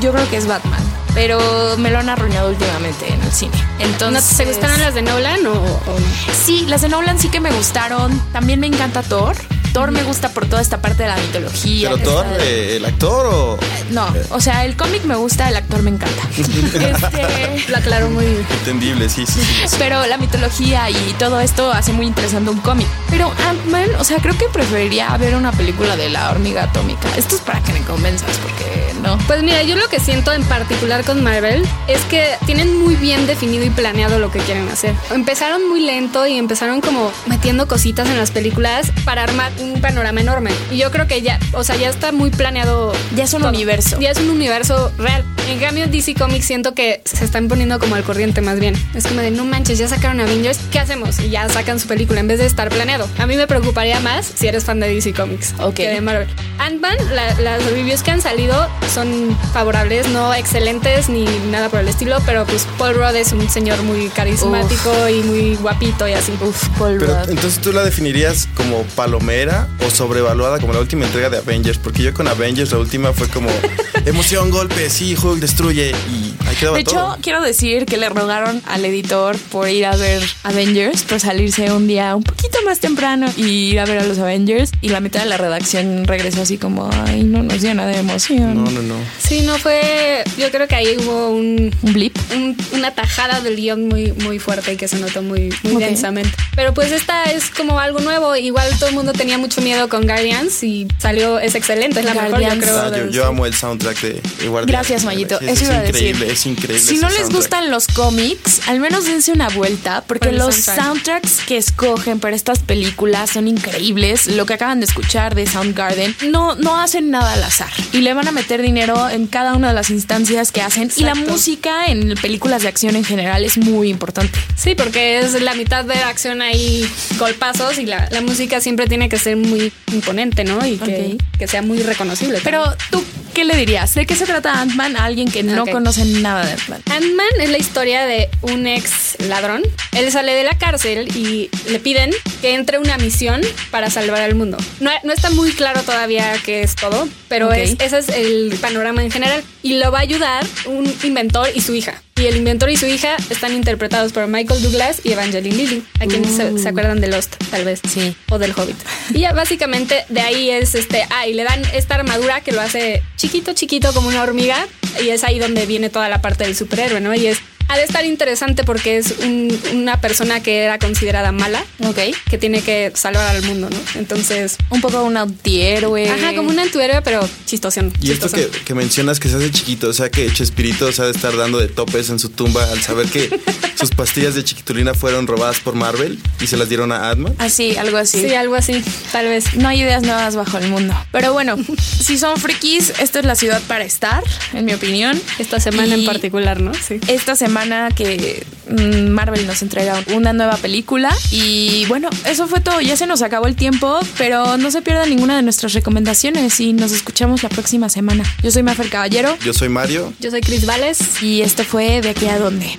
yo 0.00 0.12
creo 0.12 0.28
que 0.30 0.36
es 0.36 0.46
Batman. 0.46 0.80
Pero 1.14 1.38
me 1.78 1.90
lo 1.90 2.00
han 2.00 2.08
arruinado 2.08 2.48
últimamente 2.50 3.12
en 3.12 3.22
el 3.22 3.30
cine. 3.30 3.56
¿No 3.78 3.84
Entonces, 3.84 4.36
¿Te 4.36 4.44
gustaron 4.46 4.80
las 4.80 4.94
de 4.94 5.02
Nolan 5.02 5.46
o, 5.46 5.52
o- 5.52 5.98
Sí, 6.44 6.66
las 6.66 6.80
de 6.82 6.88
Nolan 6.88 7.18
sí 7.20 7.28
que 7.28 7.38
me 7.40 7.52
gustaron. 7.52 8.18
También 8.32 8.58
me 8.58 8.66
encanta 8.66 9.00
Thor. 9.02 9.36
Thor 9.74 9.90
me 9.90 10.04
gusta 10.04 10.28
por 10.28 10.46
toda 10.46 10.62
esta 10.62 10.80
parte 10.80 11.02
de 11.02 11.08
la 11.08 11.16
mitología. 11.16 11.90
Pero 11.90 12.02
Thor, 12.04 12.26
de- 12.38 12.74
eh, 12.74 12.76
el 12.76 12.84
actor 12.84 13.26
o 13.26 13.58
No, 13.90 14.06
o 14.30 14.40
sea, 14.40 14.64
el 14.64 14.76
cómic 14.76 15.02
me 15.04 15.16
gusta, 15.16 15.48
el 15.48 15.56
actor 15.56 15.82
me 15.82 15.90
encanta. 15.90 16.22
Este, 16.84 17.70
lo 17.70 17.76
aclaró 17.76 18.08
muy 18.08 18.24
bien? 18.24 18.46
entendible, 18.60 19.08
sí, 19.08 19.26
sí, 19.26 19.40
sí. 19.66 19.76
pero 19.78 20.06
la 20.06 20.16
mitología 20.16 20.88
y 20.90 20.94
todo 21.18 21.40
esto 21.40 21.72
hace 21.72 21.92
muy 21.92 22.06
interesante 22.06 22.50
un 22.50 22.60
cómic. 22.60 22.86
Pero 23.10 23.32
Ant-Man, 23.48 23.88
o 23.98 24.04
sea, 24.04 24.18
creo 24.18 24.36
que 24.38 24.46
preferiría 24.46 25.14
ver 25.16 25.34
una 25.34 25.50
película 25.52 25.96
de 25.96 26.08
la 26.08 26.30
hormiga 26.30 26.64
atómica. 26.64 27.08
Esto 27.16 27.34
es 27.34 27.40
para 27.40 27.60
que 27.62 27.72
me 27.72 27.80
convenzas, 27.80 28.38
porque 28.38 28.94
no. 29.02 29.18
Pues 29.26 29.42
mira, 29.42 29.62
yo 29.64 29.74
lo 29.76 29.88
que 29.88 29.98
siento 29.98 30.32
en 30.32 30.44
particular 30.44 31.04
con 31.04 31.22
Marvel 31.22 31.66
es 31.88 32.00
que 32.02 32.24
tienen 32.46 32.76
muy 32.78 32.94
bien 32.96 33.26
definido 33.26 33.64
y 33.64 33.70
planeado 33.70 34.18
lo 34.20 34.30
que 34.30 34.38
quieren 34.38 34.68
hacer. 34.68 34.94
Empezaron 35.10 35.68
muy 35.68 35.80
lento 35.80 36.26
y 36.26 36.38
empezaron 36.38 36.80
como 36.80 37.10
metiendo 37.26 37.66
cositas 37.66 38.08
en 38.08 38.16
las 38.18 38.30
películas 38.30 38.92
para 39.04 39.22
armar 39.24 39.50
un 39.72 39.80
panorama 39.80 40.20
enorme. 40.20 40.50
Y 40.70 40.76
yo 40.78 40.90
creo 40.90 41.06
que 41.06 41.22
ya, 41.22 41.38
o 41.52 41.64
sea, 41.64 41.76
ya 41.76 41.88
está 41.90 42.12
muy 42.12 42.30
planeado. 42.30 42.92
Ya 43.16 43.24
es 43.24 43.32
un 43.34 43.40
todo. 43.40 43.50
universo. 43.50 43.98
Ya 44.00 44.10
es 44.10 44.18
un 44.18 44.30
universo 44.30 44.92
real. 44.98 45.24
En 45.48 45.58
cambio, 45.60 45.86
DC 45.86 46.14
Comics 46.14 46.46
siento 46.46 46.74
que 46.74 47.02
se 47.04 47.22
están 47.24 47.48
poniendo 47.48 47.78
como 47.78 47.96
al 47.96 48.02
corriente 48.02 48.40
más 48.40 48.58
bien. 48.60 48.74
Es 48.94 49.06
como 49.06 49.20
de, 49.20 49.30
no 49.30 49.44
manches, 49.44 49.78
ya 49.78 49.88
sacaron 49.88 50.18
Avengers, 50.20 50.58
¿qué 50.72 50.78
hacemos? 50.78 51.18
Y 51.20 51.28
ya 51.28 51.46
sacan 51.50 51.78
su 51.78 51.86
película 51.86 52.20
en 52.20 52.28
vez 52.28 52.38
de 52.38 52.46
estar 52.46 52.70
planeado. 52.70 53.06
A 53.18 53.26
mí 53.26 53.36
me 53.36 53.46
preocuparía 53.46 54.00
más 54.00 54.24
si 54.26 54.46
eres 54.48 54.64
fan 54.64 54.80
de 54.80 54.88
DC 54.88 55.12
Comics 55.12 55.54
Ok. 55.60 55.74
que 55.74 55.88
de 55.90 56.00
Marvel. 56.00 56.28
Ant-Man, 56.58 56.96
la- 57.12 57.34
las 57.40 57.62
reviews 57.66 58.02
que 58.02 58.10
han 58.10 58.22
salido 58.22 58.68
son 58.94 59.36
favorables, 59.52 60.08
no 60.08 60.32
excelentes 60.32 61.08
ni 61.10 61.24
nada 61.50 61.68
por 61.68 61.80
el 61.80 61.88
estilo, 61.88 62.18
pero 62.24 62.46
pues 62.46 62.66
Paul 62.78 62.94
Rudd 62.94 63.14
es 63.16 63.32
un 63.32 63.48
señor 63.50 63.82
muy 63.82 64.08
carismático 64.08 65.08
y 65.10 65.22
muy 65.24 65.56
guapito 65.56 66.08
y 66.08 66.12
así. 66.14 66.32
Uf, 66.40 66.68
Paul 66.78 66.96
Pero 66.98 67.20
Rudd. 67.20 67.30
entonces 67.30 67.60
tú 67.60 67.72
la 67.72 67.84
definirías 67.84 68.48
como 68.54 68.82
palomera 68.96 69.53
o 69.86 69.90
sobrevaluada 69.90 70.58
como 70.58 70.72
la 70.72 70.80
última 70.80 71.04
entrega 71.06 71.30
de 71.30 71.38
Avengers, 71.38 71.78
porque 71.78 72.02
yo 72.02 72.12
con 72.14 72.28
Avengers 72.28 72.72
la 72.72 72.78
última 72.78 73.12
fue 73.12 73.28
como 73.28 73.48
emoción, 74.06 74.50
golpe, 74.50 74.90
sí, 74.90 75.16
Hulk 75.20 75.40
destruye 75.40 75.90
y 76.10 76.34
ahí 76.46 76.56
quedaba 76.56 76.76
De 76.76 76.82
hecho, 76.82 76.92
todo. 76.92 77.16
quiero 77.22 77.40
decir 77.42 77.86
que 77.86 77.96
le 77.96 78.08
rogaron 78.08 78.62
al 78.66 78.84
editor 78.84 79.36
por 79.50 79.68
ir 79.68 79.86
a 79.86 79.96
ver 79.96 80.22
Avengers, 80.42 81.02
por 81.02 81.20
salirse 81.20 81.72
un 81.72 81.86
día 81.86 82.14
un 82.16 82.22
poquito 82.22 82.43
más 82.64 82.80
temprano 82.80 83.26
y 83.36 83.70
ir 83.72 83.80
a 83.80 83.84
ver 83.86 83.98
a 83.98 84.04
los 84.04 84.18
Avengers. 84.18 84.70
Y 84.80 84.88
la 84.90 85.00
mitad 85.00 85.20
de 85.20 85.26
la 85.26 85.36
redacción 85.36 86.04
regresó 86.06 86.42
así 86.42 86.58
como, 86.58 86.88
ay, 87.06 87.22
no 87.24 87.42
nos 87.42 87.60
llena 87.60 87.86
de 87.86 87.98
emoción. 87.98 88.64
No, 88.64 88.70
no, 88.70 88.82
no. 88.82 88.96
Sí, 89.18 89.42
no 89.42 89.58
fue. 89.58 90.22
Yo 90.38 90.50
creo 90.50 90.68
que 90.68 90.74
ahí 90.74 90.96
hubo 90.98 91.30
un. 91.30 91.74
Un 91.82 91.92
blip. 91.92 92.16
un- 92.34 92.56
una 92.72 92.90
tajada 92.92 93.40
del 93.40 93.56
guion 93.56 93.88
muy, 93.88 94.12
muy 94.12 94.38
fuerte 94.38 94.72
y 94.72 94.76
que 94.76 94.88
se 94.88 94.98
notó 94.98 95.22
muy, 95.22 95.52
muy 95.62 95.74
Ok. 95.76 95.80
densamente. 95.80 96.30
Pero 96.56 96.74
pues 96.74 96.92
esta 96.92 97.24
es 97.24 97.50
como 97.50 97.78
algo 97.78 98.00
nuevo. 98.00 98.34
Igual 98.36 98.68
todo 98.78 98.88
el 98.88 98.94
mundo 98.94 99.12
tenía 99.12 99.38
mucho 99.38 99.60
miedo 99.62 99.88
con 99.88 100.02
Guardians 100.06 100.62
y 100.62 100.86
salió, 100.98 101.38
es 101.38 101.54
excelente, 101.54 102.00
es 102.00 102.06
la 102.06 102.14
mejor, 102.14 102.30
yo 102.30 102.36
Guardians. 102.36 102.62
creo. 102.64 102.78
Ah, 102.78 102.90
de 102.90 102.98
yo, 102.98 103.04
los- 103.06 103.14
yo 103.14 103.26
amo 103.26 103.46
el 103.46 103.54
soundtrack 103.54 104.00
de, 104.00 104.08
de 104.40 104.48
Guardianes. 104.48 104.66
Gracias, 104.66 105.04
Mayito. 105.04 105.38
Sí, 105.38 105.44
Eso 105.46 105.52
es 105.54 105.62
iba 105.62 105.74
a 105.76 105.80
decir. 105.82 105.94
increíble, 106.08 106.32
es 106.32 106.46
increíble. 106.46 106.78
Si 106.80 106.96
no 106.98 107.08
les 107.08 107.16
soundtrack. 107.18 107.36
gustan 107.40 107.70
los 107.70 107.86
cómics, 107.88 108.60
al 108.68 108.80
menos 108.80 109.04
dense 109.06 109.32
una 109.32 109.48
vuelta, 109.48 110.02
porque 110.06 110.32
los 110.32 110.54
soundtrack. 110.54 110.84
soundtracks 110.86 111.40
que 111.46 111.56
escogen 111.56 112.20
para 112.20 112.36
estas 112.44 112.58
películas 112.58 113.30
son 113.30 113.48
increíbles. 113.48 114.26
Lo 114.26 114.44
que 114.44 114.52
acaban 114.52 114.78
de 114.78 114.84
escuchar 114.84 115.34
de 115.34 115.46
Soundgarden 115.46 116.14
no, 116.30 116.54
no 116.56 116.78
hacen 116.78 117.10
nada 117.10 117.32
al 117.32 117.42
azar 117.42 117.70
y 117.90 118.02
le 118.02 118.12
van 118.12 118.28
a 118.28 118.32
meter 118.32 118.60
dinero 118.60 119.08
en 119.08 119.26
cada 119.26 119.54
una 119.54 119.68
de 119.68 119.74
las 119.74 119.88
instancias 119.88 120.52
que 120.52 120.60
hacen. 120.60 120.90
Y 120.94 121.04
la 121.04 121.14
música 121.14 121.86
en 121.86 122.14
películas 122.20 122.60
de 122.60 122.68
acción 122.68 122.96
en 122.96 123.04
general 123.04 123.46
es 123.46 123.56
muy 123.56 123.88
importante. 123.88 124.38
Sí, 124.56 124.74
porque 124.74 125.20
es 125.20 125.40
la 125.40 125.54
mitad 125.54 125.86
de 125.86 125.94
acción 125.94 126.42
ahí, 126.42 126.86
golpazos 127.18 127.78
y 127.78 127.86
la, 127.86 128.10
la 128.10 128.20
música 128.20 128.60
siempre 128.60 128.88
tiene 128.88 129.08
que 129.08 129.16
ser 129.16 129.38
muy 129.38 129.72
imponente, 129.90 130.44
¿no? 130.44 130.66
Y 130.66 130.76
que, 130.76 131.16
que 131.38 131.48
sea 131.48 131.62
muy 131.62 131.82
reconocible. 131.82 132.40
Pero 132.44 132.62
tú, 132.90 133.02
¿qué 133.34 133.44
le 133.44 133.56
dirías? 133.56 133.94
¿De 133.94 134.06
qué 134.06 134.14
se 134.14 134.26
trata 134.26 134.60
Ant-Man 134.60 134.96
a 134.96 135.04
alguien 135.04 135.30
que 135.30 135.42
no 135.42 135.66
conoce 135.66 136.04
nada 136.04 136.46
de 136.46 136.52
Ant-Man? 136.52 136.82
Ant-Man 136.88 137.26
es 137.40 137.50
la 137.50 137.58
historia 137.58 138.06
de 138.06 138.30
un 138.42 138.66
ex 138.66 139.16
ladrón. 139.28 139.62
Él 139.92 140.10
sale 140.12 140.32
de 140.32 140.44
la 140.44 140.56
cárcel 140.56 141.08
y 141.16 141.50
le 141.68 141.80
piden 141.80 142.12
que 142.40 142.54
entre 142.54 142.78
una 142.78 142.96
misión 142.96 143.40
para 143.72 143.90
salvar 143.90 144.22
al 144.22 144.36
mundo. 144.36 144.56
No, 144.78 144.90
no 145.02 145.12
está 145.12 145.30
muy 145.30 145.52
claro 145.52 145.82
todavía 145.82 146.34
qué 146.44 146.62
es 146.62 146.76
todo, 146.76 147.08
pero 147.28 147.52
es, 147.52 147.76
ese 147.80 147.98
es 147.98 148.08
el 148.08 148.56
panorama 148.60 149.02
en 149.02 149.10
general. 149.10 149.42
Y 149.62 149.78
lo 149.78 149.90
va 149.90 149.98
a 149.98 150.02
ayudar 150.02 150.46
un 150.66 150.86
inventor 151.02 151.48
y 151.54 151.60
su 151.60 151.74
hija. 151.74 152.03
Y 152.16 152.26
el 152.26 152.36
inventor 152.36 152.70
y 152.70 152.76
su 152.76 152.86
hija 152.86 153.16
están 153.28 153.52
interpretados 153.54 154.12
por 154.12 154.28
Michael 154.28 154.62
Douglas 154.62 155.00
y 155.02 155.12
Evangeline 155.12 155.56
Lilly, 155.56 155.82
a 155.98 156.06
quienes 156.06 156.36
se, 156.36 156.56
se 156.58 156.68
acuerdan 156.68 157.00
de 157.00 157.08
Lost, 157.08 157.34
tal 157.50 157.64
vez. 157.64 157.80
Sí. 157.88 158.16
O 158.30 158.38
del 158.38 158.52
Hobbit. 158.52 158.76
Y 159.12 159.20
ya 159.20 159.32
básicamente 159.32 160.04
de 160.08 160.20
ahí 160.20 160.48
es 160.48 160.76
este. 160.76 161.04
Ah, 161.10 161.26
y 161.26 161.34
le 161.34 161.42
dan 161.42 161.60
esta 161.74 161.96
armadura 161.96 162.40
que 162.40 162.52
lo 162.52 162.60
hace 162.60 163.02
chiquito, 163.16 163.52
chiquito 163.52 163.92
como 163.92 164.08
una 164.08 164.22
hormiga. 164.22 164.66
Y 165.04 165.08
es 165.08 165.24
ahí 165.24 165.40
donde 165.40 165.66
viene 165.66 165.90
toda 165.90 166.08
la 166.08 166.22
parte 166.22 166.44
del 166.44 166.54
superhéroe, 166.54 167.00
¿no? 167.00 167.14
Y 167.14 167.26
es. 167.26 167.38
Ha 167.68 167.76
de 167.78 167.84
estar 167.84 168.04
interesante 168.04 168.62
porque 168.64 168.98
es 168.98 169.14
un- 169.22 169.58
una 169.72 170.00
persona 170.00 170.40
que 170.40 170.58
era 170.64 170.78
considerada 170.78 171.32
mala, 171.32 171.64
Ok. 171.84 171.98
que 172.28 172.38
tiene 172.38 172.60
que 172.62 172.92
salvar 172.94 173.34
al 173.34 173.42
mundo, 173.42 173.68
¿no? 173.70 173.76
Entonces. 173.98 174.56
Un 174.70 174.80
poco 174.80 175.02
un 175.02 175.16
antihéroe. 175.16 176.08
Ajá, 176.10 176.34
como 176.34 176.50
un 176.50 176.58
antihéroe, 176.58 177.00
pero 177.02 177.26
chistosón. 177.46 177.92
Y 178.02 178.12
esto 178.12 178.28
que, 178.30 178.48
que 178.64 178.74
mencionas 178.74 179.18
que 179.18 179.28
se 179.28 179.36
hace 179.36 179.50
chiquito, 179.50 179.88
o 179.88 179.92
sea 179.92 180.10
que 180.10 180.30
Chespirito 180.32 180.92
se 180.92 181.02
ha 181.02 181.06
de 181.06 181.12
estar 181.12 181.36
dando 181.36 181.58
de 181.58 181.68
topes 181.68 182.10
en 182.10 182.18
su 182.18 182.28
tumba 182.28 182.64
al 182.70 182.80
saber 182.82 183.06
que 183.06 183.30
sus 183.80 183.90
pastillas 183.90 184.34
de 184.34 184.44
chiquitulina 184.44 184.92
fueron 184.94 185.26
robadas 185.26 185.60
por 185.60 185.74
Marvel 185.74 186.18
y 186.40 186.46
se 186.46 186.56
las 186.56 186.68
dieron 186.68 186.92
a 186.92 187.08
Adman. 187.10 187.34
Así, 187.38 187.76
algo 187.76 187.96
así. 187.96 188.20
Sí, 188.20 188.34
algo 188.34 188.54
así, 188.56 188.82
tal 189.10 189.26
vez. 189.26 189.54
No 189.54 189.68
hay 189.68 189.80
ideas 189.82 190.02
nuevas 190.02 190.36
bajo 190.36 190.58
el 190.58 190.68
mundo. 190.68 190.94
Pero 191.12 191.32
bueno, 191.32 191.56
si 192.02 192.18
son 192.18 192.36
frikis, 192.36 192.92
esta 193.00 193.20
es 193.20 193.24
la 193.24 193.34
ciudad 193.34 193.60
para 193.66 193.84
estar, 193.84 194.22
en 194.52 194.64
mi 194.66 194.74
opinión. 194.74 195.20
Esta 195.38 195.60
semana 195.60 195.96
Y 195.96 196.00
en 196.00 196.06
particular, 196.06 196.60
¿no? 196.60 196.72
Sí. 196.74 197.00
Esta 197.08 197.34
semana 197.36 197.53
semana 197.54 197.88
que 197.94 198.44
mm, 198.68 199.10
Marvel 199.10 199.46
nos 199.46 199.62
entrega 199.62 200.02
una 200.12 200.32
nueva 200.32 200.56
película. 200.56 201.14
Y 201.30 201.86
bueno, 201.86 202.10
eso 202.26 202.48
fue 202.48 202.60
todo. 202.60 202.80
Ya 202.80 202.96
se 202.96 203.06
nos 203.06 203.22
acabó 203.22 203.46
el 203.46 203.54
tiempo, 203.54 204.00
pero 204.18 204.56
no 204.56 204.72
se 204.72 204.82
pierda 204.82 205.06
ninguna 205.06 205.36
de 205.36 205.42
nuestras 205.42 205.72
recomendaciones 205.72 206.58
y 206.58 206.72
nos 206.72 206.90
escuchamos 206.90 207.44
la 207.44 207.48
próxima 207.50 207.88
semana. 207.88 208.24
Yo 208.42 208.50
soy 208.50 208.64
Mafer 208.64 208.90
Caballero 208.90 209.38
Yo 209.44 209.52
soy 209.54 209.68
Mario. 209.68 210.12
Yo 210.18 210.32
soy 210.32 210.40
Chris 210.40 210.66
Vales. 210.66 211.22
y 211.22 211.42
esto 211.42 211.62
fue 211.62 212.00
De 212.00 212.10
aquí 212.10 212.26
a 212.26 212.40
dónde. 212.40 212.76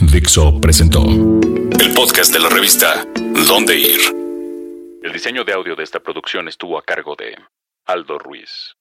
Dixo 0.00 0.60
presentó 0.60 1.04
el 1.06 1.94
podcast 1.94 2.32
de 2.32 2.40
la 2.40 2.48
revista 2.48 3.06
Dónde 3.46 3.78
Ir. 3.78 4.00
El 5.04 5.12
diseño 5.12 5.44
de 5.44 5.52
audio 5.52 5.76
de 5.76 5.84
esta 5.84 6.00
producción 6.00 6.48
estuvo 6.48 6.76
a 6.76 6.82
cargo 6.82 7.14
de 7.16 7.36
Aldo 7.86 8.18
Ruiz. 8.18 8.77